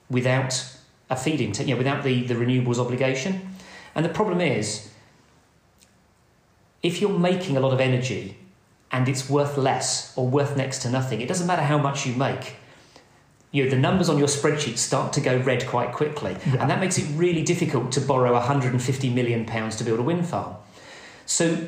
without 0.10 0.78
a 1.10 1.16
feed-in 1.16 1.54
you 1.68 1.74
know, 1.74 1.78
without 1.78 2.04
the, 2.04 2.24
the 2.24 2.34
renewables 2.34 2.80
obligation. 2.80 3.56
And 3.96 4.06
the 4.06 4.10
problem 4.10 4.42
is 4.42 4.90
if 6.84 7.02
you're 7.02 7.18
making 7.18 7.58
a 7.58 7.60
lot 7.60 7.74
of 7.74 7.80
energy 7.80 8.38
and 8.92 9.08
it's 9.10 9.30
worth 9.30 9.58
less 9.58 10.14
or 10.18 10.28
worth 10.28 10.56
next 10.56 10.80
to 10.84 10.90
nothing. 10.90 11.22
It 11.22 11.28
doesn't 11.28 11.48
matter 11.48 11.62
how 11.62 11.78
much 11.78 12.06
you 12.06 12.14
make. 12.14 12.56
You 13.52 13.64
know, 13.64 13.70
the 13.70 13.78
numbers 13.78 14.10
on 14.10 14.18
your 14.18 14.28
spreadsheet 14.28 14.78
start 14.78 15.14
to 15.14 15.22
go 15.22 15.38
red 15.38 15.66
quite 15.68 15.94
quickly, 15.94 16.36
yeah. 16.46 16.62
and 16.62 16.70
that 16.70 16.80
makes 16.80 16.98
it 16.98 17.06
really 17.16 17.44
difficult 17.44 17.92
to 17.94 18.02
borrow 18.02 18.34
150 18.34 19.10
million 19.10 19.46
pounds 19.46 19.76
to 19.78 19.84
build 19.84 20.00
a 20.00 20.04
wind 20.04 20.28
farm. 20.28 20.56
So, 21.26 21.68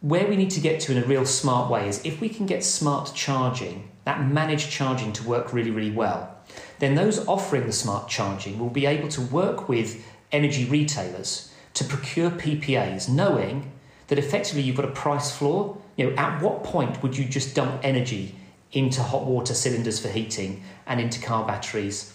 where 0.00 0.26
we 0.26 0.36
need 0.36 0.50
to 0.50 0.60
get 0.60 0.80
to 0.80 0.92
in 0.92 1.02
a 1.02 1.06
real 1.06 1.24
smart 1.24 1.70
way 1.70 1.88
is 1.88 2.04
if 2.04 2.20
we 2.20 2.28
can 2.28 2.44
get 2.44 2.62
smart 2.62 3.12
charging, 3.14 3.88
that 4.04 4.22
managed 4.26 4.70
charging 4.70 5.14
to 5.14 5.26
work 5.26 5.52
really, 5.54 5.70
really 5.70 5.90
well, 5.90 6.36
then 6.78 6.94
those 6.94 7.26
offering 7.26 7.66
the 7.66 7.72
smart 7.72 8.08
charging 8.08 8.58
will 8.58 8.70
be 8.70 8.84
able 8.84 9.08
to 9.08 9.22
work 9.22 9.66
with 9.66 10.04
energy 10.30 10.66
retailers 10.66 11.52
to 11.72 11.84
procure 11.84 12.30
PPAs, 12.30 13.08
knowing 13.08 13.72
that 14.08 14.18
effectively 14.18 14.62
you've 14.62 14.76
got 14.76 14.84
a 14.84 14.92
price 14.92 15.36
floor 15.36 15.78
you 15.96 16.10
know, 16.10 16.16
at 16.16 16.42
what 16.42 16.64
point 16.64 17.02
would 17.02 17.16
you 17.16 17.24
just 17.24 17.54
dump 17.54 17.80
energy 17.82 18.34
into 18.72 19.02
hot 19.02 19.24
water 19.24 19.54
cylinders 19.54 20.00
for 20.00 20.08
heating 20.08 20.64
and 20.86 21.00
into 21.00 21.20
car 21.20 21.46
batteries? 21.46 22.12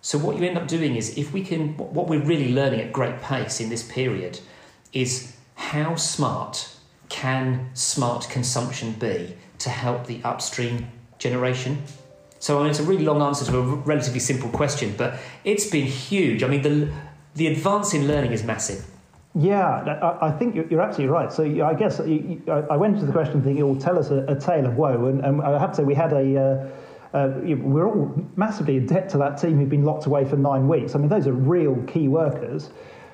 So 0.00 0.16
what 0.18 0.38
you 0.38 0.46
end 0.46 0.56
up 0.56 0.66
doing 0.66 0.96
is 0.96 1.18
if 1.18 1.32
we 1.32 1.44
can 1.44 1.76
what 1.76 2.08
we're 2.08 2.22
really 2.22 2.52
learning 2.52 2.80
at 2.80 2.92
great 2.92 3.20
pace 3.20 3.60
in 3.60 3.68
this 3.68 3.82
period 3.82 4.40
is 4.92 5.36
how 5.54 5.94
smart 5.96 6.74
can 7.10 7.70
smart 7.74 8.28
consumption 8.30 8.92
be 8.92 9.36
to 9.58 9.68
help 9.68 10.06
the 10.06 10.22
upstream 10.24 10.90
generation? 11.18 11.82
So 12.38 12.58
I 12.58 12.62
mean, 12.62 12.70
it's 12.70 12.80
a 12.80 12.84
really 12.84 13.04
long 13.04 13.20
answer 13.20 13.44
to 13.44 13.58
a 13.58 13.62
relatively 13.62 14.20
simple 14.20 14.48
question, 14.48 14.94
but 14.96 15.18
it's 15.44 15.68
been 15.68 15.86
huge. 15.86 16.42
I 16.42 16.48
mean, 16.48 16.62
the 16.62 16.90
the 17.34 17.48
advance 17.48 17.92
in 17.92 18.08
learning 18.08 18.32
is 18.32 18.42
massive. 18.42 18.86
Yeah, 19.34 20.16
I 20.20 20.32
think 20.32 20.56
you're 20.70 20.80
absolutely 20.80 21.12
right. 21.12 21.32
So 21.32 21.44
I 21.64 21.72
guess 21.72 22.00
I 22.00 22.76
went 22.76 22.94
into 22.94 23.06
the 23.06 23.12
question 23.12 23.42
thinking, 23.42 23.62
"Oh, 23.62 23.76
tell 23.76 23.96
us 23.96 24.10
a, 24.10 24.34
tale 24.34 24.66
of 24.66 24.76
woe," 24.76 25.06
and, 25.06 25.40
I 25.40 25.56
have 25.56 25.70
to 25.70 25.76
say 25.76 25.84
we 25.84 25.94
had 25.94 26.12
a. 26.12 26.36
Uh, 26.36 26.68
uh, 27.12 27.40
we're 27.42 27.88
all 27.88 28.12
massively 28.36 28.76
in 28.76 28.86
debt 28.86 29.08
to 29.08 29.18
that 29.18 29.36
team 29.36 29.58
who've 29.58 29.68
been 29.68 29.84
locked 29.84 30.06
away 30.06 30.24
for 30.24 30.36
nine 30.36 30.68
weeks. 30.68 30.94
I 30.94 30.98
mean, 30.98 31.08
those 31.08 31.26
are 31.26 31.32
real 31.32 31.76
key 31.88 32.06
workers. 32.06 32.70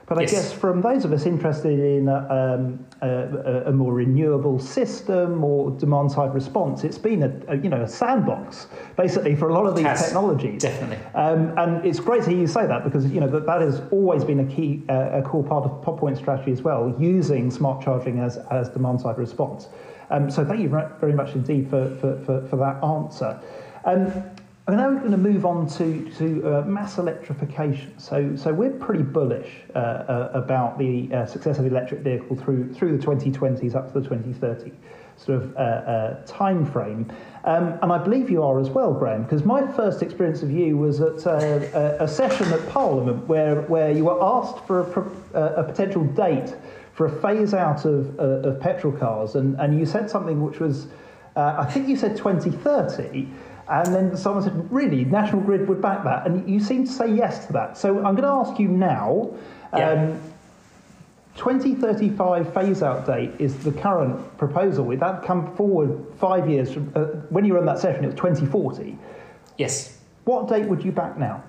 But 0.06 0.20
yes. 0.20 0.32
I 0.32 0.36
guess 0.36 0.52
from 0.52 0.82
those 0.82 1.04
of 1.04 1.12
us 1.12 1.26
interested 1.26 1.80
in 1.80 2.08
um, 2.08 2.86
a, 3.02 3.64
a, 3.66 3.72
more 3.72 3.92
renewable 3.92 4.60
system 4.60 5.42
or 5.42 5.72
demand 5.72 6.12
side 6.12 6.32
response, 6.32 6.84
it's 6.84 6.96
been 6.98 7.24
a, 7.24 7.52
a, 7.52 7.56
you 7.56 7.68
know 7.68 7.82
a 7.82 7.88
sandbox 7.88 8.68
basically 8.96 9.34
for 9.34 9.48
a 9.48 9.52
lot 9.52 9.66
of 9.66 9.74
these 9.74 9.84
Has, 9.84 10.04
technologies. 10.04 10.62
Definitely, 10.62 11.04
um, 11.14 11.58
and 11.58 11.84
it's 11.84 11.98
great 11.98 12.22
to 12.22 12.30
hear 12.30 12.38
you 12.38 12.46
say 12.46 12.68
that 12.68 12.84
because 12.84 13.04
you 13.06 13.20
know 13.20 13.28
that, 13.28 13.46
that 13.46 13.60
has 13.60 13.82
always 13.90 14.24
been 14.24 14.38
a 14.38 14.46
key 14.46 14.84
uh, 14.88 15.18
a 15.18 15.22
core 15.22 15.42
part 15.42 15.64
of 15.64 15.82
Pod 15.82 15.98
Point 15.98 16.16
strategy 16.16 16.52
as 16.52 16.62
well, 16.62 16.94
using 17.00 17.50
smart 17.50 17.82
charging 17.82 18.20
as 18.20 18.36
as 18.52 18.68
demand 18.68 19.00
side 19.00 19.18
response. 19.18 19.68
Um, 20.10 20.30
so 20.30 20.44
thank 20.44 20.60
you 20.60 20.68
very 20.68 21.14
much 21.14 21.34
indeed 21.34 21.68
for 21.68 21.88
for, 21.96 22.16
for, 22.20 22.46
for 22.46 22.56
that 22.58 22.82
answer. 22.84 23.40
Um, 23.84 24.35
and 24.68 24.78
now 24.78 24.90
we're 24.90 24.98
going 24.98 25.12
to 25.12 25.16
move 25.16 25.46
on 25.46 25.68
to, 25.68 26.10
to 26.18 26.44
uh, 26.44 26.62
mass 26.62 26.98
electrification. 26.98 27.96
So, 28.00 28.34
so 28.34 28.52
we're 28.52 28.72
pretty 28.72 29.04
bullish 29.04 29.48
uh, 29.76 29.78
uh, 29.78 30.30
about 30.34 30.76
the 30.76 31.08
uh, 31.12 31.24
success 31.24 31.58
of 31.58 31.64
the 31.64 31.70
electric 31.70 32.00
vehicle 32.00 32.34
through, 32.34 32.74
through 32.74 32.98
the 32.98 33.06
2020s 33.06 33.76
up 33.76 33.92
to 33.92 34.00
the 34.00 34.08
2030 34.08 34.72
sort 35.18 35.40
of 35.40 35.56
uh, 35.56 35.60
uh, 35.60 36.26
time 36.26 36.66
frame. 36.66 37.10
Um, 37.44 37.78
and 37.80 37.92
I 37.92 37.98
believe 37.98 38.28
you 38.28 38.42
are 38.42 38.58
as 38.58 38.68
well, 38.68 38.92
Graham, 38.92 39.22
because 39.22 39.44
my 39.44 39.64
first 39.72 40.02
experience 40.02 40.42
of 40.42 40.50
you 40.50 40.76
was 40.76 41.00
at 41.00 41.24
a, 41.26 42.02
a, 42.02 42.08
session 42.08 42.52
at 42.52 42.68
Parliament 42.68 43.26
where, 43.26 43.62
where 43.62 43.92
you 43.92 44.04
were 44.04 44.22
asked 44.22 44.66
for 44.66 44.80
a, 45.32 45.60
a 45.60 45.64
potential 45.64 46.04
date 46.04 46.54
for 46.92 47.06
a 47.06 47.22
phase 47.22 47.54
out 47.54 47.84
of, 47.84 48.18
of 48.18 48.60
petrol 48.60 48.92
cars. 48.92 49.36
And, 49.36 49.58
and 49.60 49.78
you 49.78 49.86
said 49.86 50.10
something 50.10 50.42
which 50.42 50.58
was, 50.58 50.88
I 51.36 51.64
think 51.64 51.88
you 51.88 51.96
said 51.96 52.16
2030. 52.16 53.28
And 53.68 53.94
then 53.94 54.16
someone 54.16 54.44
said, 54.44 54.72
really, 54.72 55.04
National 55.04 55.40
Grid 55.42 55.68
would 55.68 55.82
back 55.82 56.04
that? 56.04 56.26
And 56.26 56.48
you 56.48 56.60
seem 56.60 56.86
to 56.86 56.92
say 56.92 57.12
yes 57.12 57.46
to 57.46 57.52
that. 57.54 57.76
So 57.76 57.96
I'm 57.98 58.14
going 58.14 58.22
to 58.22 58.28
ask 58.28 58.60
you 58.60 58.68
now. 58.68 59.34
Yeah. 59.76 59.90
Um, 59.90 60.20
2035 61.36 62.54
phase 62.54 62.82
out 62.82 63.06
date 63.06 63.32
is 63.38 63.62
the 63.62 63.72
current 63.72 64.38
proposal. 64.38 64.84
Would 64.86 65.00
that 65.00 65.22
come 65.22 65.54
forward 65.54 66.06
five 66.18 66.48
years 66.48 66.72
from 66.72 66.90
uh, 66.94 67.04
when 67.28 67.44
you 67.44 67.52
were 67.52 67.58
in 67.58 67.66
that 67.66 67.78
session? 67.78 68.04
It 68.04 68.06
was 68.06 68.14
2040. 68.14 68.96
Yes. 69.58 69.98
What 70.24 70.48
date 70.48 70.66
would 70.66 70.82
you 70.82 70.92
back 70.92 71.18
now? 71.18 71.44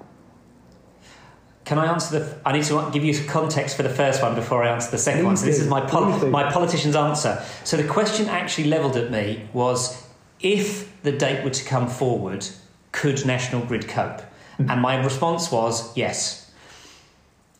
Can 1.63 1.79
I 1.79 1.85
answer 1.85 2.19
the? 2.19 2.39
I 2.45 2.53
need 2.53 2.63
to 2.65 2.89
give 2.93 3.03
you 3.03 3.13
some 3.13 3.27
context 3.27 3.75
for 3.75 3.83
the 3.83 3.89
first 3.89 4.21
one 4.21 4.35
before 4.35 4.63
I 4.63 4.69
answer 4.69 4.91
the 4.91 4.97
second 4.97 5.21
Please 5.21 5.25
one. 5.25 5.37
So 5.37 5.45
this 5.45 5.59
is 5.59 5.67
my 5.67 5.81
pol- 5.81 6.27
my 6.27 6.49
politician's 6.49 6.95
answer. 6.95 7.43
So 7.65 7.75
the 7.75 7.87
question 7.87 8.27
actually 8.29 8.65
levelled 8.65 8.95
at 8.95 9.11
me 9.11 9.49
was 9.53 10.06
if 10.39 11.01
the 11.03 11.11
date 11.11 11.43
were 11.43 11.49
to 11.49 11.65
come 11.65 11.87
forward, 11.87 12.47
could 12.91 13.25
National 13.25 13.65
Grid 13.65 13.87
cope? 13.87 14.21
Mm-hmm. 14.21 14.69
And 14.69 14.81
my 14.81 15.03
response 15.03 15.51
was 15.51 15.95
yes. 15.95 16.51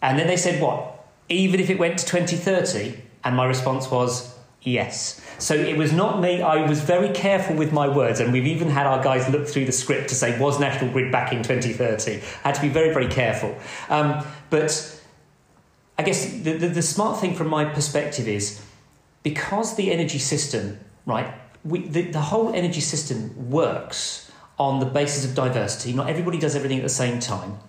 And 0.01 0.17
then 0.17 0.27
they 0.27 0.37
said, 0.37 0.61
what? 0.61 1.05
Even 1.29 1.59
if 1.59 1.69
it 1.69 1.79
went 1.79 1.99
to 1.99 2.05
2030? 2.05 3.01
And 3.23 3.35
my 3.35 3.45
response 3.45 3.89
was 3.89 4.35
yes. 4.61 5.21
So 5.39 5.53
it 5.53 5.77
was 5.77 5.91
not 5.93 6.19
me. 6.21 6.41
I 6.41 6.67
was 6.67 6.81
very 6.81 7.09
careful 7.09 7.55
with 7.55 7.71
my 7.71 7.87
words, 7.87 8.19
and 8.19 8.33
we've 8.33 8.47
even 8.47 8.69
had 8.69 8.85
our 8.87 9.03
guys 9.03 9.29
look 9.29 9.47
through 9.47 9.65
the 9.65 9.71
script 9.71 10.09
to 10.09 10.15
say, 10.15 10.39
was 10.39 10.59
National 10.59 10.91
Grid 10.91 11.11
back 11.11 11.31
in 11.31 11.43
2030? 11.43 12.15
I 12.15 12.47
had 12.47 12.55
to 12.55 12.61
be 12.61 12.69
very, 12.69 12.93
very 12.93 13.07
careful. 13.07 13.55
Um, 13.89 14.25
but 14.49 15.01
I 15.97 16.03
guess 16.03 16.31
the, 16.31 16.53
the, 16.53 16.67
the 16.69 16.81
smart 16.81 17.19
thing 17.19 17.35
from 17.35 17.47
my 17.47 17.65
perspective 17.65 18.27
is 18.27 18.63
because 19.23 19.75
the 19.75 19.91
energy 19.91 20.19
system, 20.19 20.79
right, 21.05 21.33
we, 21.69 21.87
the, 21.87 22.03
the 22.11 22.21
whole 22.21 22.53
energy 22.53 22.81
system 22.81 23.49
works 23.49 24.31
on 24.57 24.79
the 24.79 24.85
basis 24.85 25.25
of 25.25 25.35
diversity. 25.35 25.93
Not 25.93 26.09
everybody 26.09 26.39
does 26.39 26.55
everything 26.55 26.79
at 26.79 26.83
the 26.83 26.89
same 26.89 27.19
time. 27.19 27.59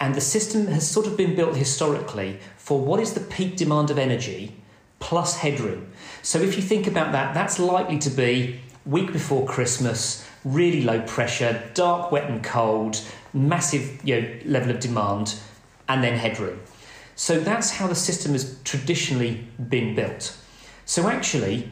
And 0.00 0.14
the 0.14 0.20
system 0.20 0.66
has 0.66 0.88
sort 0.88 1.06
of 1.06 1.16
been 1.16 1.34
built 1.34 1.56
historically 1.56 2.40
for 2.56 2.80
what 2.80 3.00
is 3.00 3.14
the 3.14 3.20
peak 3.20 3.56
demand 3.56 3.90
of 3.90 3.98
energy 3.98 4.56
plus 4.98 5.36
headroom. 5.36 5.92
So 6.22 6.38
if 6.40 6.56
you 6.56 6.62
think 6.62 6.86
about 6.86 7.12
that, 7.12 7.34
that's 7.34 7.58
likely 7.58 7.98
to 8.00 8.10
be 8.10 8.60
week 8.84 9.12
before 9.12 9.46
Christmas, 9.46 10.26
really 10.44 10.82
low 10.82 11.00
pressure, 11.02 11.62
dark, 11.74 12.12
wet, 12.12 12.28
and 12.28 12.42
cold, 12.42 13.00
massive 13.32 14.00
you 14.04 14.20
know, 14.20 14.38
level 14.44 14.70
of 14.70 14.80
demand, 14.80 15.36
and 15.88 16.02
then 16.02 16.18
headroom. 16.18 16.60
So 17.16 17.38
that's 17.40 17.70
how 17.70 17.86
the 17.86 17.94
system 17.94 18.32
has 18.32 18.58
traditionally 18.64 19.46
been 19.68 19.94
built. 19.94 20.36
So 20.84 21.08
actually, 21.08 21.70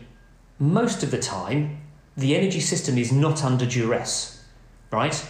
most 0.63 1.03
of 1.03 1.11
the 1.11 1.19
time, 1.19 1.77
the 2.17 2.37
energy 2.37 2.61
system 2.61 2.97
is 2.97 3.11
not 3.11 3.43
under 3.43 3.67
duress, 3.67 4.45
right? 4.93 5.27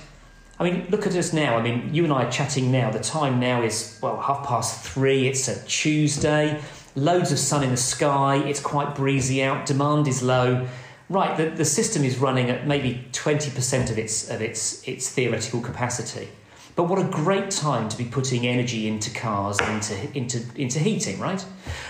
I 0.60 0.64
mean, 0.64 0.86
look 0.90 1.06
at 1.06 1.16
us 1.16 1.32
now. 1.32 1.56
I 1.56 1.62
mean, 1.62 1.94
you 1.94 2.04
and 2.04 2.12
I 2.12 2.24
are 2.24 2.30
chatting 2.30 2.70
now. 2.70 2.90
The 2.90 3.00
time 3.00 3.40
now 3.40 3.62
is, 3.62 3.98
well, 4.02 4.20
half 4.20 4.46
past 4.46 4.84
three. 4.84 5.26
It's 5.26 5.48
a 5.48 5.64
Tuesday. 5.64 6.60
loads 6.94 7.32
of 7.32 7.38
sun 7.38 7.64
in 7.64 7.70
the 7.70 7.78
sky, 7.78 8.36
it's 8.46 8.60
quite 8.60 8.94
breezy 8.94 9.42
out, 9.42 9.64
demand 9.64 10.06
is 10.06 10.22
low. 10.22 10.68
Right, 11.08 11.34
the, 11.38 11.48
the 11.48 11.64
system 11.64 12.04
is 12.04 12.18
running 12.18 12.50
at 12.50 12.66
maybe 12.66 13.06
20% 13.12 13.90
of 13.90 13.98
its, 13.98 14.28
of 14.28 14.42
its, 14.42 14.86
its 14.86 15.08
theoretical 15.08 15.62
capacity. 15.62 16.28
But 16.76 16.84
what 16.84 16.98
a 16.98 17.04
great 17.04 17.50
time 17.50 17.88
to 17.88 17.96
be 17.96 18.04
putting 18.04 18.46
energy 18.46 18.86
into 18.86 19.10
cars, 19.10 19.58
into, 19.60 20.16
into, 20.16 20.42
into 20.56 20.78
heating, 20.78 21.18
right? 21.18 21.42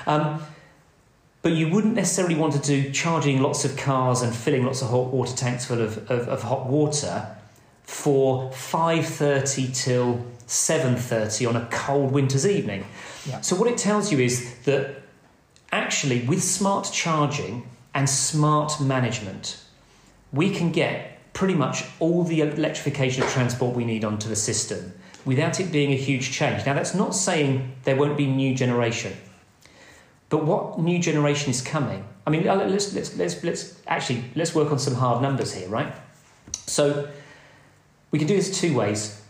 Um, 0.07 0.41
but 1.43 1.53
you 1.53 1.69
wouldn't 1.69 1.95
necessarily 1.95 2.37
want 2.37 2.53
to 2.55 2.61
do 2.61 2.91
charging 2.93 3.43
lots 3.43 3.65
of 3.65 3.77
cars 3.77 4.23
and 4.23 4.35
filling 4.35 4.65
lots 4.65 4.81
of 4.81 4.89
hot 4.89 5.09
water 5.09 5.37
tanks 5.37 5.67
full 5.67 5.81
of, 5.81 5.99
of, 6.11 6.29
of 6.29 6.43
hot 6.43 6.67
water 6.67 7.37
for 7.83 8.51
5.30 8.51 9.77
till 9.77 10.25
7.30 10.47 11.49
on 11.49 11.57
a 11.57 11.67
cold 11.71 12.13
winter's 12.13 12.47
evening. 12.47 12.85
Yeah. 13.27 13.41
So 13.41 13.57
what 13.57 13.69
it 13.69 13.77
tells 13.77 14.13
you 14.13 14.21
is 14.21 14.55
that 14.65 15.03
actually 15.73 16.23
with 16.23 16.43
smart 16.43 16.91
charging 16.93 17.69
and 17.95 18.09
smart 18.09 18.81
management, 18.81 19.61
we 20.33 20.51
can 20.51 20.71
get 20.71 21.19
pretty 21.33 21.55
much 21.55 21.85
all 21.99 22.25
the 22.25 22.41
electrification 22.41 23.23
of 23.23 23.31
transport 23.31 23.75
we 23.75 23.85
need 23.85 24.05
onto 24.05 24.29
the 24.29 24.37
system 24.37 24.93
without 25.25 25.61
it 25.61 25.73
being 25.73 25.93
a 25.93 25.97
huge 25.97 26.31
change. 26.33 26.67
Now, 26.67 26.75
that's 26.75 26.95
not 26.95 27.15
saying 27.15 27.73
there 27.85 27.97
won't 27.97 28.17
be 28.17 28.27
new 28.27 28.55
generation, 28.55 29.13
but 30.33 30.47
what 30.47 30.79
new 30.79 30.99
generation 30.99 31.51
is 31.51 31.61
coming? 31.61 32.07
I 32.27 32.31
mean, 32.31 32.49
uh, 32.49 32.57
let's, 32.57 32.95
let's, 32.95 33.15
let's, 33.19 33.45
let's 33.45 33.79
actually 33.87 34.25
let's 34.35 34.55
work 34.55 34.73
on 34.73 34.79
some 34.79 34.95
hard 34.95 35.21
numbers 35.21 35.53
here, 35.53 35.69
right? 35.69 35.93
So 36.67 37.11
we 38.11 38.19
can 38.19 38.27
do 38.27 38.35
this 38.35 38.59
two 38.59 38.75
ways. 38.75 39.21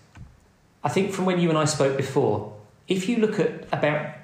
I 0.84 0.90
think 0.90 1.10
from 1.10 1.24
when 1.24 1.40
you 1.40 1.48
and 1.48 1.58
I 1.58 1.64
spoke 1.64 1.96
before, 1.96 2.56
if 2.86 3.08
you 3.08 3.16
look 3.16 3.40
at 3.40 3.66
about 3.72 4.14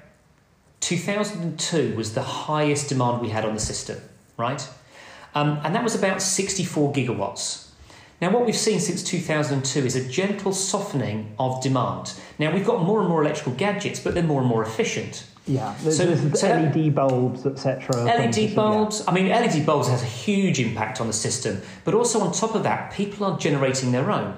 2002 0.79 1.97
was 1.97 2.13
the 2.13 2.23
highest 2.23 2.87
demand 2.87 3.21
we 3.21 3.27
had 3.27 3.43
on 3.43 3.55
the 3.55 3.59
system, 3.59 3.99
right? 4.37 4.65
Um, 5.35 5.59
and 5.65 5.75
that 5.75 5.83
was 5.83 5.95
about 5.95 6.21
64 6.21 6.93
gigawatts. 6.93 7.71
Now, 8.21 8.31
what 8.31 8.45
we've 8.45 8.55
seen 8.55 8.79
since 8.79 9.03
2002 9.03 9.85
is 9.85 9.97
a 9.97 10.07
gentle 10.07 10.53
softening 10.53 11.35
of 11.39 11.61
demand. 11.61 12.13
Now, 12.37 12.53
we've 12.53 12.65
got 12.65 12.83
more 12.83 13.01
and 13.01 13.09
more 13.09 13.21
electrical 13.21 13.53
gadgets, 13.53 13.99
but 13.99 14.13
they're 14.13 14.23
more 14.23 14.39
and 14.39 14.49
more 14.49 14.63
efficient. 14.63 15.25
Yeah, 15.49 15.75
there's, 15.81 15.97
so, 15.97 16.05
there's 16.05 16.39
so 16.39 16.47
LED 16.47 16.93
bulbs, 16.93 17.43
etc. 17.43 18.03
LED 18.03 18.55
bulbs. 18.55 19.03
I 19.07 19.11
mean, 19.11 19.29
LED 19.29 19.65
bulbs 19.65 19.87
has 19.87 20.03
a 20.03 20.05
huge 20.05 20.59
impact 20.59 21.01
on 21.01 21.07
the 21.07 21.13
system, 21.13 21.61
but 21.85 21.95
also 21.95 22.19
on 22.19 22.31
top 22.31 22.53
of 22.53 22.61
that, 22.63 22.93
people 22.93 23.25
are 23.25 23.37
generating 23.37 23.91
their 23.91 24.11
own. 24.11 24.37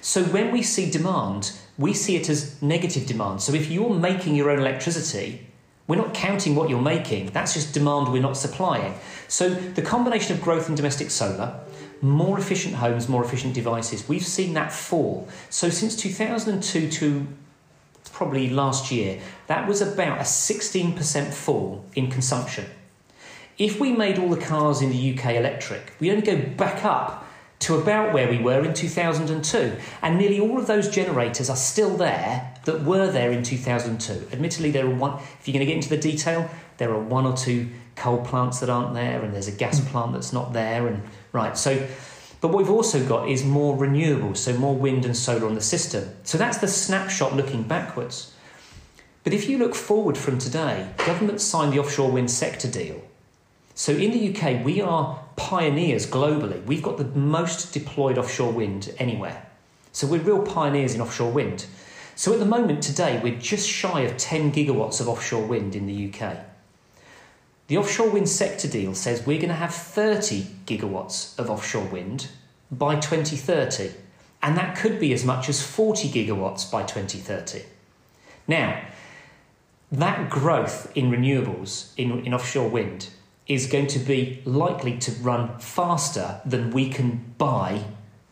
So 0.00 0.24
when 0.24 0.52
we 0.52 0.62
see 0.62 0.90
demand, 0.90 1.52
we 1.76 1.92
see 1.92 2.16
it 2.16 2.30
as 2.30 2.60
negative 2.62 3.06
demand. 3.06 3.42
So 3.42 3.52
if 3.52 3.70
you're 3.70 3.92
making 3.94 4.34
your 4.34 4.50
own 4.50 4.58
electricity, 4.60 5.46
we're 5.88 5.96
not 5.96 6.14
counting 6.14 6.54
what 6.54 6.70
you're 6.70 6.80
making. 6.80 7.26
That's 7.32 7.52
just 7.52 7.74
demand 7.74 8.10
we're 8.10 8.22
not 8.22 8.38
supplying. 8.38 8.94
So 9.28 9.50
the 9.50 9.82
combination 9.82 10.36
of 10.36 10.42
growth 10.42 10.70
in 10.70 10.74
domestic 10.74 11.10
solar 11.10 11.60
more 12.02 12.38
efficient 12.38 12.74
homes, 12.74 13.08
more 13.08 13.24
efficient 13.24 13.54
devices. 13.54 14.08
We've 14.08 14.24
seen 14.24 14.54
that 14.54 14.72
fall. 14.72 15.28
So 15.48 15.70
since 15.70 15.96
2002 15.96 16.90
to 16.90 17.26
probably 18.16 18.48
last 18.48 18.90
year, 18.90 19.20
that 19.46 19.68
was 19.68 19.82
about 19.82 20.18
a 20.18 20.22
16% 20.22 21.34
fall 21.34 21.84
in 21.94 22.10
consumption. 22.10 22.64
If 23.58 23.78
we 23.78 23.92
made 23.92 24.18
all 24.18 24.30
the 24.30 24.40
cars 24.40 24.80
in 24.80 24.88
the 24.88 25.12
UK 25.12 25.34
electric, 25.34 25.92
we 26.00 26.10
only 26.10 26.22
go 26.22 26.40
back 26.56 26.82
up 26.82 27.26
to 27.58 27.74
about 27.74 28.14
where 28.14 28.30
we 28.30 28.38
were 28.38 28.64
in 28.64 28.72
2002. 28.72 29.76
And 30.00 30.16
nearly 30.16 30.40
all 30.40 30.58
of 30.58 30.66
those 30.66 30.88
generators 30.88 31.50
are 31.50 31.56
still 31.56 31.94
there 31.98 32.54
that 32.64 32.84
were 32.84 33.10
there 33.10 33.32
in 33.32 33.42
2002. 33.42 34.28
Admittedly, 34.32 34.70
there 34.70 34.86
are 34.86 34.94
one, 34.94 35.20
if 35.38 35.46
you're 35.46 35.52
going 35.52 35.66
to 35.66 35.66
get 35.66 35.76
into 35.76 35.90
the 35.90 35.98
detail, 35.98 36.48
there 36.78 36.90
are 36.92 36.98
one 36.98 37.26
or 37.26 37.36
two 37.36 37.68
coal 37.96 38.24
plants 38.24 38.60
that 38.60 38.70
aren't 38.70 38.94
there, 38.94 39.22
and 39.22 39.34
there's 39.34 39.48
a 39.48 39.52
gas 39.52 39.78
hmm. 39.78 39.86
plant 39.88 40.12
that's 40.14 40.32
not 40.32 40.54
there, 40.54 40.86
and 40.86 41.02
Right, 41.36 41.58
so, 41.58 41.86
but 42.46 42.52
what 42.52 42.62
we've 42.62 42.70
also 42.70 43.04
got 43.04 43.28
is 43.28 43.44
more 43.44 43.76
renewables, 43.76 44.36
so 44.36 44.56
more 44.56 44.76
wind 44.76 45.04
and 45.04 45.16
solar 45.16 45.48
on 45.48 45.56
the 45.56 45.60
system. 45.60 46.14
So 46.22 46.38
that's 46.38 46.58
the 46.58 46.68
snapshot 46.68 47.34
looking 47.34 47.64
backwards. 47.64 48.32
But 49.24 49.32
if 49.32 49.48
you 49.48 49.58
look 49.58 49.74
forward 49.74 50.16
from 50.16 50.38
today, 50.38 50.88
government 50.98 51.40
signed 51.40 51.72
the 51.72 51.80
offshore 51.80 52.08
wind 52.08 52.30
sector 52.30 52.70
deal. 52.70 53.02
So 53.74 53.90
in 53.90 54.12
the 54.12 54.32
UK, 54.32 54.64
we 54.64 54.80
are 54.80 55.24
pioneers 55.34 56.06
globally. 56.06 56.64
We've 56.66 56.84
got 56.84 56.98
the 56.98 57.06
most 57.18 57.74
deployed 57.74 58.16
offshore 58.16 58.52
wind 58.52 58.94
anywhere. 59.00 59.44
So 59.90 60.06
we're 60.06 60.20
real 60.20 60.42
pioneers 60.42 60.94
in 60.94 61.00
offshore 61.00 61.32
wind. 61.32 61.66
So 62.14 62.32
at 62.32 62.38
the 62.38 62.46
moment 62.46 62.80
today, 62.80 63.18
we're 63.20 63.40
just 63.40 63.68
shy 63.68 64.02
of 64.02 64.16
10 64.18 64.52
gigawatts 64.52 65.00
of 65.00 65.08
offshore 65.08 65.44
wind 65.44 65.74
in 65.74 65.88
the 65.88 66.14
UK. 66.14 66.36
The 67.68 67.76
offshore 67.76 68.10
wind 68.10 68.28
sector 68.28 68.68
deal 68.68 68.94
says 68.94 69.26
we're 69.26 69.38
going 69.38 69.48
to 69.48 69.54
have 69.54 69.74
30 69.74 70.46
gigawatts 70.66 71.36
of 71.38 71.50
offshore 71.50 71.86
wind 71.86 72.28
by 72.70 72.96
2030, 72.96 73.92
and 74.42 74.56
that 74.56 74.76
could 74.76 75.00
be 75.00 75.12
as 75.12 75.24
much 75.24 75.48
as 75.48 75.64
40 75.64 76.08
gigawatts 76.08 76.70
by 76.70 76.82
2030. 76.82 77.64
Now, 78.46 78.80
that 79.90 80.30
growth 80.30 80.92
in 80.96 81.10
renewables, 81.10 81.92
in, 81.96 82.24
in 82.24 82.32
offshore 82.32 82.68
wind, 82.68 83.08
is 83.48 83.66
going 83.66 83.86
to 83.88 83.98
be 83.98 84.42
likely 84.44 84.98
to 84.98 85.12
run 85.12 85.58
faster 85.58 86.40
than 86.44 86.70
we 86.70 86.88
can 86.88 87.34
buy 87.38 87.82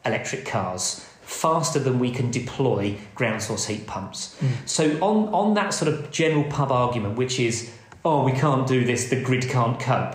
electric 0.04 0.44
cars, 0.44 1.08
faster 1.22 1.78
than 1.78 1.98
we 1.98 2.10
can 2.10 2.30
deploy 2.30 2.96
ground 3.14 3.42
source 3.42 3.66
heat 3.66 3.86
pumps. 3.86 4.36
Mm. 4.40 4.68
So, 4.68 4.90
on, 5.00 5.32
on 5.32 5.54
that 5.54 5.70
sort 5.72 5.92
of 5.92 6.10
general 6.10 6.44
pub 6.44 6.70
argument, 6.70 7.16
which 7.16 7.38
is 7.38 7.72
oh, 8.04 8.22
we 8.24 8.32
can't 8.32 8.66
do 8.66 8.84
this, 8.84 9.08
the 9.08 9.22
grid 9.22 9.48
can't 9.48 9.80
cope. 9.80 10.14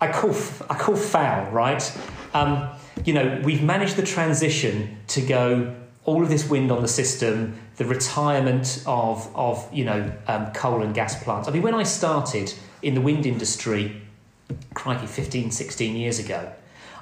I 0.00 0.12
call, 0.12 0.34
I 0.68 0.78
call 0.78 0.96
foul, 0.96 1.50
right? 1.50 1.98
Um, 2.34 2.68
you 3.04 3.14
know, 3.14 3.40
we've 3.42 3.62
managed 3.62 3.96
the 3.96 4.02
transition 4.02 4.98
to 5.08 5.22
go 5.22 5.74
all 6.04 6.22
of 6.22 6.28
this 6.28 6.48
wind 6.48 6.70
on 6.70 6.82
the 6.82 6.88
system, 6.88 7.58
the 7.76 7.84
retirement 7.84 8.82
of, 8.86 9.34
of 9.34 9.68
you 9.72 9.84
know, 9.84 10.12
um, 10.26 10.52
coal 10.52 10.82
and 10.82 10.94
gas 10.94 11.22
plants. 11.22 11.48
I 11.48 11.52
mean, 11.52 11.62
when 11.62 11.74
I 11.74 11.82
started 11.82 12.52
in 12.82 12.94
the 12.94 13.00
wind 13.00 13.26
industry, 13.26 14.00
crikey, 14.74 15.06
15, 15.06 15.50
16 15.50 15.96
years 15.96 16.18
ago, 16.18 16.52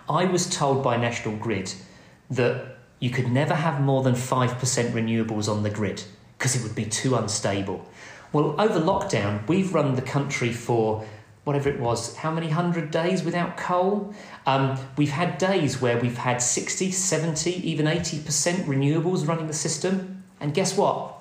I 0.08 0.24
was 0.24 0.48
told 0.48 0.82
by 0.82 0.96
National 0.96 1.36
Grid 1.36 1.72
that 2.30 2.76
you 3.00 3.10
could 3.10 3.30
never 3.30 3.54
have 3.54 3.80
more 3.80 4.02
than 4.02 4.14
5% 4.14 4.58
renewables 4.92 5.48
on 5.48 5.62
the 5.62 5.70
grid 5.70 6.02
because 6.36 6.56
it 6.56 6.62
would 6.62 6.74
be 6.74 6.84
too 6.84 7.16
unstable. 7.16 7.86
Well, 8.32 8.54
over 8.60 8.78
lockdown, 8.78 9.46
we've 9.48 9.72
run 9.72 9.94
the 9.94 10.02
country 10.02 10.52
for 10.52 11.06
whatever 11.48 11.70
it 11.70 11.80
was, 11.80 12.14
how 12.16 12.30
many 12.30 12.50
hundred 12.50 12.90
days 12.90 13.24
without 13.24 13.56
coal? 13.56 14.12
Um, 14.44 14.78
we've 14.98 15.12
had 15.12 15.38
days 15.38 15.80
where 15.80 15.98
we've 15.98 16.18
had 16.18 16.42
60, 16.42 16.90
70, 16.90 17.66
even 17.66 17.86
80% 17.86 18.64
renewables 18.64 19.26
running 19.26 19.46
the 19.46 19.54
system. 19.54 20.22
And 20.40 20.52
guess 20.52 20.76
what? 20.76 21.14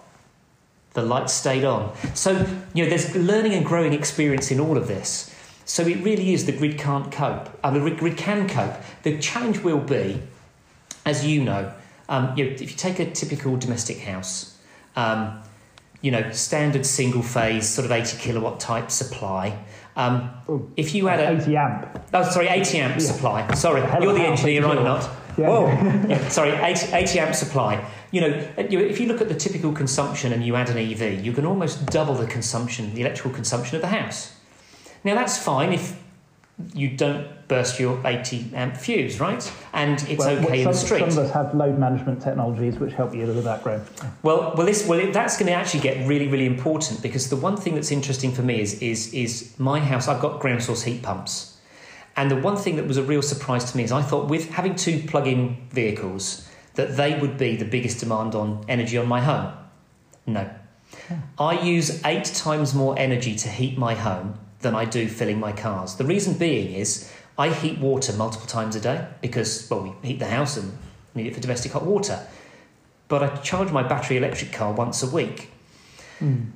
The 0.96 1.02
lights 1.02 1.32
stayed 1.32 1.64
on. 1.64 1.96
So, 2.14 2.46
you 2.74 2.84
know, 2.84 2.90
there's 2.90 3.16
learning 3.16 3.54
and 3.54 3.66
growing 3.66 3.94
experience 3.94 4.52
in 4.52 4.60
all 4.60 4.76
of 4.76 4.90
this. 4.90 5.34
So 5.64 5.84
it 5.84 6.04
really 6.04 6.34
is 6.34 6.46
the 6.46 6.52
grid 6.52 6.78
can't 6.78 7.10
cope. 7.10 7.50
Uh, 7.64 7.72
the 7.72 7.92
grid 7.92 8.18
can 8.18 8.50
cope. 8.50 8.76
The 9.04 9.18
challenge 9.20 9.60
will 9.60 9.80
be, 9.80 10.22
as 11.06 11.26
you 11.26 11.42
know, 11.42 11.72
um, 12.10 12.38
you 12.38 12.44
know 12.44 12.52
if 12.52 12.62
you 12.62 12.68
take 12.68 13.00
a 13.00 13.10
typical 13.10 13.56
domestic 13.56 14.00
house, 14.00 14.58
um, 14.98 15.42
you 16.02 16.12
know, 16.12 16.32
standard 16.32 16.86
single 16.86 17.24
phase, 17.24 17.68
sort 17.68 17.86
of 17.86 17.92
80 17.92 18.18
kilowatt 18.18 18.60
type 18.60 18.92
supply. 18.92 19.58
Um, 19.96 20.30
if 20.76 20.94
you 20.94 21.08
had 21.08 21.20
a 21.20 21.42
80 21.42 21.58
amp, 21.58 22.08
oh 22.14 22.30
sorry, 22.30 22.48
80 22.48 22.78
amp 22.80 22.94
yeah. 22.94 23.00
supply. 23.00 23.54
Sorry, 23.56 23.82
you're 24.04 24.14
the 24.14 24.22
engineer, 24.22 24.66
I'm 24.66 24.84
not. 24.84 25.10
Yeah. 25.38 25.48
Whoa, 25.48 25.68
yeah, 26.08 26.30
sorry, 26.30 26.52
80, 26.52 26.94
80 26.94 27.20
amp 27.20 27.36
supply. 27.36 27.90
You 28.12 28.22
know, 28.22 28.48
if 28.58 29.00
you 29.00 29.08
look 29.08 29.22
at 29.22 29.28
the 29.28 29.36
typical 29.36 29.72
consumption 29.72 30.34
and 30.34 30.44
you 30.44 30.56
add 30.56 30.70
an 30.70 30.78
EV, 30.78 31.26
you 31.26 31.34
can 31.34 31.46
almost 31.46 31.88
double 31.88 32.14
the 32.14 32.28
consumption, 32.28 32.94
the 32.94 33.02
electrical 33.02 33.32
consumption 33.32 33.76
of 33.76 33.82
the 33.82 33.88
house. 33.88 34.36
Now 35.04 35.16
that's 35.16 35.38
fine 35.38 35.74
if 35.74 36.00
you 36.74 36.90
don't 36.90 37.28
burst 37.48 37.80
your 37.80 38.02
80 38.06 38.52
amp 38.54 38.78
fuse, 38.78 39.20
right? 39.20 39.52
And 39.74 40.02
it's 40.10 40.18
well, 40.18 40.38
okay 40.38 40.46
some, 40.46 40.54
in 40.54 40.64
the 40.64 40.74
street. 40.74 41.00
Some 41.00 41.10
of 41.10 41.18
us 41.20 41.32
have 41.32 41.54
load 41.54 41.78
management 41.78 42.22
technologies 42.22 42.80
which 42.80 42.94
help 42.94 43.14
you 43.14 43.28
with 43.28 43.44
that, 43.44 43.64
Graham. 43.64 43.86
Well, 44.24 44.54
well, 44.58 44.66
this, 44.66 44.88
well, 44.88 45.12
that's 45.12 45.38
going 45.38 45.48
to 45.48 45.54
actually 45.54 45.82
get 45.82 46.08
really, 46.08 46.28
really 46.28 46.48
important 46.48 47.02
because 47.02 47.30
the 47.30 47.36
one 47.36 47.58
thing 47.58 47.76
that's 47.76 47.92
interesting 47.92 48.32
for 48.32 48.42
me 48.42 48.60
is, 48.60 48.82
is, 48.82 49.14
is 49.14 49.54
my 49.60 49.80
house. 49.80 50.08
I've 50.08 50.22
got 50.22 50.40
ground 50.40 50.64
source 50.64 50.84
heat 50.84 51.04
pumps, 51.04 51.58
and 52.16 52.32
the 52.32 52.38
one 52.38 52.58
thing 52.58 52.76
that 52.78 52.88
was 52.88 52.98
a 52.98 53.04
real 53.04 53.22
surprise 53.22 53.72
to 53.72 53.78
me 53.78 53.84
is 53.84 53.92
I 53.92 54.02
thought 54.02 54.28
with 54.28 54.50
having 54.50 54.76
two 54.76 55.04
plug-in 55.04 55.68
vehicles 55.70 56.48
that 56.74 56.98
they 56.98 57.20
would 57.20 57.38
be 57.38 57.56
the 57.56 57.66
biggest 57.66 58.00
demand 58.00 58.34
on 58.34 58.66
energy 58.68 58.98
on 58.98 59.08
my 59.08 59.22
home. 59.22 59.54
No, 60.26 60.50
I 61.38 61.62
use 61.62 62.04
eight 62.04 62.26
times 62.26 62.74
more 62.74 62.98
energy 62.98 63.36
to 63.36 63.50
heat 63.50 63.78
my 63.78 63.94
home 63.94 64.40
than 64.62 64.76
I 64.76 64.86
do 64.86 65.08
filling 65.08 65.40
my 65.40 65.52
cars. 65.52 65.96
The 65.96 66.06
reason 66.06 66.34
being 66.38 66.74
is 66.74 67.12
I 67.38 67.50
heat 67.50 67.80
water 67.80 68.14
multiple 68.14 68.48
times 68.48 68.76
a 68.76 68.82
day 68.82 69.08
because, 69.22 69.70
well, 69.70 69.82
we 69.84 70.08
heat 70.08 70.20
the 70.20 70.26
house 70.28 70.58
and 70.58 70.78
need 71.14 71.28
it 71.28 71.36
for 71.36 71.42
domestic 71.42 71.72
hot 71.72 71.86
water. 71.86 72.26
But 73.08 73.24
I 73.24 73.36
charge 73.38 73.72
my 73.72 73.84
battery 73.84 74.18
electric 74.18 74.52
car 74.52 74.74
once 74.74 75.04
a 75.04 75.10
week. 75.10 75.52
Mm. 76.20 76.52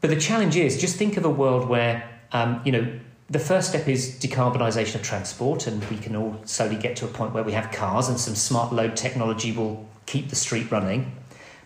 But 0.00 0.10
the 0.10 0.16
challenge 0.16 0.56
is 0.56 0.80
just 0.80 0.96
think 0.96 1.16
of 1.16 1.24
a 1.24 1.30
world 1.30 1.68
where, 1.68 2.08
um, 2.32 2.60
you 2.64 2.72
know, 2.72 3.00
the 3.28 3.38
first 3.38 3.70
step 3.70 3.88
is 3.88 4.18
decarbonisation 4.20 4.96
of 4.96 5.02
transport, 5.02 5.66
and 5.66 5.82
we 5.88 5.96
can 5.96 6.14
all 6.14 6.40
slowly 6.44 6.76
get 6.76 6.96
to 6.96 7.06
a 7.06 7.08
point 7.08 7.32
where 7.32 7.42
we 7.42 7.52
have 7.52 7.72
cars 7.72 8.08
and 8.08 8.20
some 8.20 8.34
smart 8.34 8.72
load 8.72 8.94
technology 8.96 9.52
will 9.52 9.88
keep 10.06 10.28
the 10.28 10.36
street 10.36 10.70
running. 10.70 11.12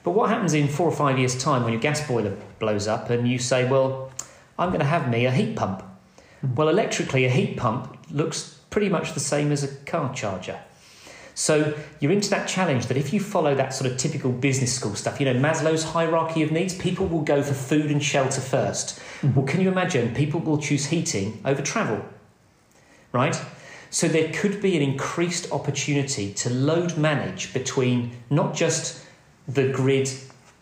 But 0.04 0.12
what 0.12 0.30
happens 0.30 0.54
in 0.54 0.68
four 0.68 0.86
or 0.86 0.92
five 0.92 1.18
years' 1.18 1.36
time 1.36 1.64
when 1.64 1.72
your 1.72 1.82
gas 1.82 2.06
boiler 2.06 2.36
blows 2.60 2.86
up 2.86 3.10
and 3.10 3.26
you 3.26 3.38
say, 3.38 3.68
well, 3.68 4.12
I'm 4.58 4.68
going 4.68 4.80
to 4.80 4.86
have 4.86 5.08
me 5.08 5.26
a 5.26 5.30
heat 5.30 5.56
pump? 5.56 5.82
Well, 6.54 6.68
electrically, 6.68 7.24
a 7.24 7.30
heat 7.30 7.56
pump 7.56 7.96
looks 8.10 8.60
pretty 8.70 8.88
much 8.88 9.14
the 9.14 9.20
same 9.20 9.52
as 9.52 9.64
a 9.64 9.68
car 9.84 10.12
charger. 10.14 10.60
So 11.34 11.74
you're 12.00 12.12
into 12.12 12.30
that 12.30 12.48
challenge 12.48 12.86
that 12.86 12.96
if 12.96 13.12
you 13.12 13.20
follow 13.20 13.54
that 13.54 13.74
sort 13.74 13.90
of 13.90 13.98
typical 13.98 14.32
business 14.32 14.72
school 14.72 14.94
stuff, 14.94 15.20
you 15.20 15.26
know, 15.26 15.38
Maslow's 15.38 15.84
hierarchy 15.84 16.42
of 16.42 16.50
needs, 16.50 16.74
people 16.74 17.06
will 17.06 17.20
go 17.20 17.42
for 17.42 17.52
food 17.52 17.90
and 17.90 18.02
shelter 18.02 18.40
1st 18.40 18.98
mm-hmm. 19.20 19.34
Well, 19.34 19.46
can 19.46 19.60
you 19.60 19.68
imagine 19.70 20.14
people 20.14 20.40
will 20.40 20.56
choose 20.56 20.86
heating 20.86 21.40
over 21.44 21.60
travel? 21.60 22.02
Right? 23.12 23.38
So 23.90 24.08
there 24.08 24.32
could 24.32 24.62
be 24.62 24.76
an 24.76 24.82
increased 24.82 25.52
opportunity 25.52 26.32
to 26.34 26.50
load 26.50 26.96
manage 26.96 27.52
between 27.52 28.12
not 28.30 28.54
just 28.54 29.04
the 29.46 29.70
grid 29.70 30.10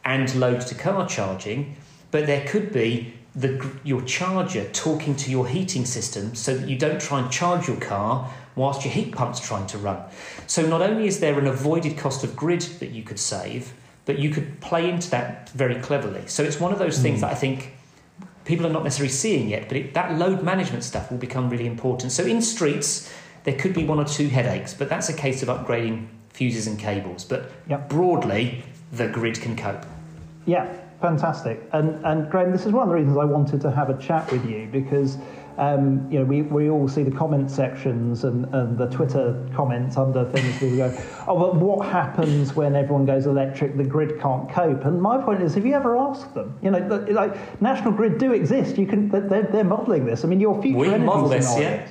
and 0.05 0.35
load 0.35 0.61
to 0.63 0.75
car 0.75 1.07
charging, 1.07 1.77
but 2.11 2.27
there 2.27 2.47
could 2.49 2.73
be 2.73 3.15
the, 3.35 3.71
your 3.83 4.03
charger 4.03 4.69
talking 4.71 5.17
to 5.17 5.31
your 5.31 5.47
heating 5.49 5.85
system 5.85 6.35
so 6.35 6.57
that 6.57 6.69
you 6.69 6.79
don't 6.79 7.01
try 7.01 7.21
and 7.21 7.31
charge 7.31 7.67
your 7.67 7.79
car 7.79 8.31
whilst 8.55 8.85
your 8.85 8.95
heat 8.95 9.13
pump's 9.13 9.41
trying 9.41 9.67
to 9.67 9.79
run. 9.79 10.01
So 10.47 10.67
not 10.67 10.83
only 10.83 11.07
is 11.07 11.21
there 11.21 11.39
an 11.39 11.47
avoided 11.47 11.99
cost 11.99 12.23
of 12.23 12.37
grid 12.37 12.61
that 12.81 12.91
you 12.91 13.03
could 13.03 13.19
save, 13.19 13.73
but 14.07 14.19
you 14.19 14.31
could 14.31 14.61
play 14.61 14.89
into 14.89 15.11
that 15.11 15.51
very 15.51 15.77
cleverly. 15.77 16.27
So 16.27 16.43
it's 16.43 16.61
one 16.61 16.73
of 16.73 16.79
those 16.79 17.01
things 17.01 17.19
mm. 17.19 17.21
that 17.23 17.33
I 17.33 17.35
think 17.35 17.73
people 18.45 18.67
are 18.67 18.73
not 18.73 18.85
necessarily 18.85 19.13
seeing 19.13 19.49
yet, 19.49 19.69
but 19.69 19.77
it, 19.77 19.95
that 19.95 20.17
load 20.19 20.43
management 20.43 20.85
stuff 20.85 21.11
will 21.11 21.19
become 21.19 21.51
really 21.51 21.67
important. 21.67 22.13
So 22.13 22.25
in 22.25 22.43
streets, 22.43 23.13
there 23.45 23.57
could 23.57 23.75
be 23.75 23.85
one 23.85 23.99
or 23.99 24.05
two 24.05 24.29
headaches, 24.29 24.75
but 24.75 24.89
that's 24.89 25.09
a 25.09 25.15
case 25.15 25.43
of 25.43 25.49
upgrading 25.49 26.09
fuses 26.31 26.67
and 26.67 26.79
cables. 26.79 27.25
But 27.25 27.51
yep. 27.69 27.89
broadly, 27.89 28.65
the 28.93 29.09
grid 29.09 29.41
can 29.41 29.57
cope. 29.57 29.85
Yeah, 30.47 30.77
fantastic. 31.05 31.61
And, 31.73 32.03
and 32.07 32.31
Graham, 32.31 32.51
this 32.51 32.65
is 32.65 32.73
one 32.73 32.85
of 32.85 32.89
the 32.89 32.95
reasons 32.95 33.19
I 33.19 33.27
wanted 33.27 33.61
to 33.61 33.71
have 33.71 33.91
a 33.91 33.99
chat 33.99 34.31
with 34.33 34.49
you 34.49 34.69
because 34.73 35.19
um, 35.59 36.11
you 36.11 36.19
know, 36.19 36.25
we, 36.25 36.43
we 36.43 36.71
all 36.71 36.89
see 36.89 37.03
the 37.03 37.11
comment 37.11 37.51
sections 37.51 38.25
and, 38.25 38.47
and 38.55 38.77
the 38.77 38.87
Twitter 38.87 39.47
comments 39.55 39.97
under 39.97 40.25
things. 40.25 40.61
We 40.61 40.79
go, 40.79 40.93
oh, 41.29 41.39
but 41.39 41.57
what 41.57 41.87
happens 41.87 42.55
when 42.55 42.75
everyone 42.75 43.05
goes 43.05 43.27
electric? 43.27 43.77
The 43.77 43.85
grid 43.85 44.19
can't 44.21 44.51
cope. 44.51 44.85
And 44.85 45.01
my 45.01 45.23
point 45.23 45.43
is, 45.43 45.55
have 45.55 45.67
you 45.67 45.75
ever 45.75 45.97
asked 45.97 46.35
them? 46.35 46.59
You 46.63 46.71
know, 46.73 46.79
like 47.11 47.61
National 47.61 47.93
Grid 47.93 48.19
do 48.19 48.33
exist. 48.33 48.79
You 48.79 48.87
can, 48.87 49.11
they're, 49.11 49.43
they're 49.43 49.63
modelling 49.63 50.07
this. 50.07 50.25
I 50.25 50.29
mean, 50.29 50.41
your 50.41 50.61
future 50.61 50.79
we 50.79 50.89
energy 50.89 51.05
model 51.05 51.29
this, 51.29 51.55
yeah. 51.59 51.87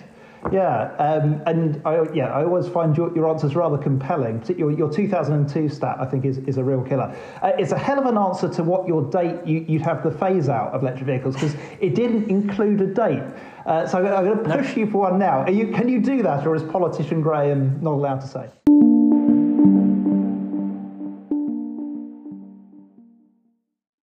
Yeah, 0.51 0.93
um, 0.97 1.41
and 1.45 1.81
I, 1.85 2.03
yeah, 2.13 2.27
I 2.27 2.43
always 2.43 2.67
find 2.67 2.95
your, 2.95 3.13
your 3.15 3.29
answers 3.29 3.55
rather 3.55 3.77
compelling. 3.77 4.43
Your, 4.57 4.71
your 4.71 4.91
2002 4.91 5.69
stat, 5.69 5.97
I 5.99 6.05
think, 6.05 6.25
is, 6.25 6.37
is 6.39 6.57
a 6.57 6.63
real 6.63 6.81
killer. 6.81 7.15
Uh, 7.41 7.53
it's 7.57 7.71
a 7.71 7.77
hell 7.77 7.99
of 7.99 8.05
an 8.05 8.17
answer 8.17 8.49
to 8.49 8.63
what 8.63 8.87
your 8.87 9.09
date 9.09 9.45
you, 9.45 9.65
you'd 9.67 9.81
have 9.81 10.03
the 10.03 10.11
phase 10.11 10.49
out 10.49 10.73
of 10.73 10.81
electric 10.81 11.05
vehicles 11.05 11.35
because 11.35 11.55
it 11.79 11.95
didn't 11.95 12.29
include 12.29 12.81
a 12.81 12.87
date. 12.87 13.23
Uh, 13.65 13.87
so 13.87 13.99
I'm 13.99 14.25
going 14.25 14.37
to 14.37 14.57
push 14.57 14.75
no. 14.75 14.83
you 14.83 14.91
for 14.91 15.09
one 15.09 15.17
now. 15.17 15.47
You, 15.47 15.71
can 15.71 15.87
you 15.87 16.01
do 16.01 16.21
that, 16.23 16.45
or 16.45 16.55
is 16.55 16.63
politician 16.63 17.21
Graham 17.21 17.81
not 17.81 17.93
allowed 17.93 18.19
to 18.21 18.27
say? 18.27 18.49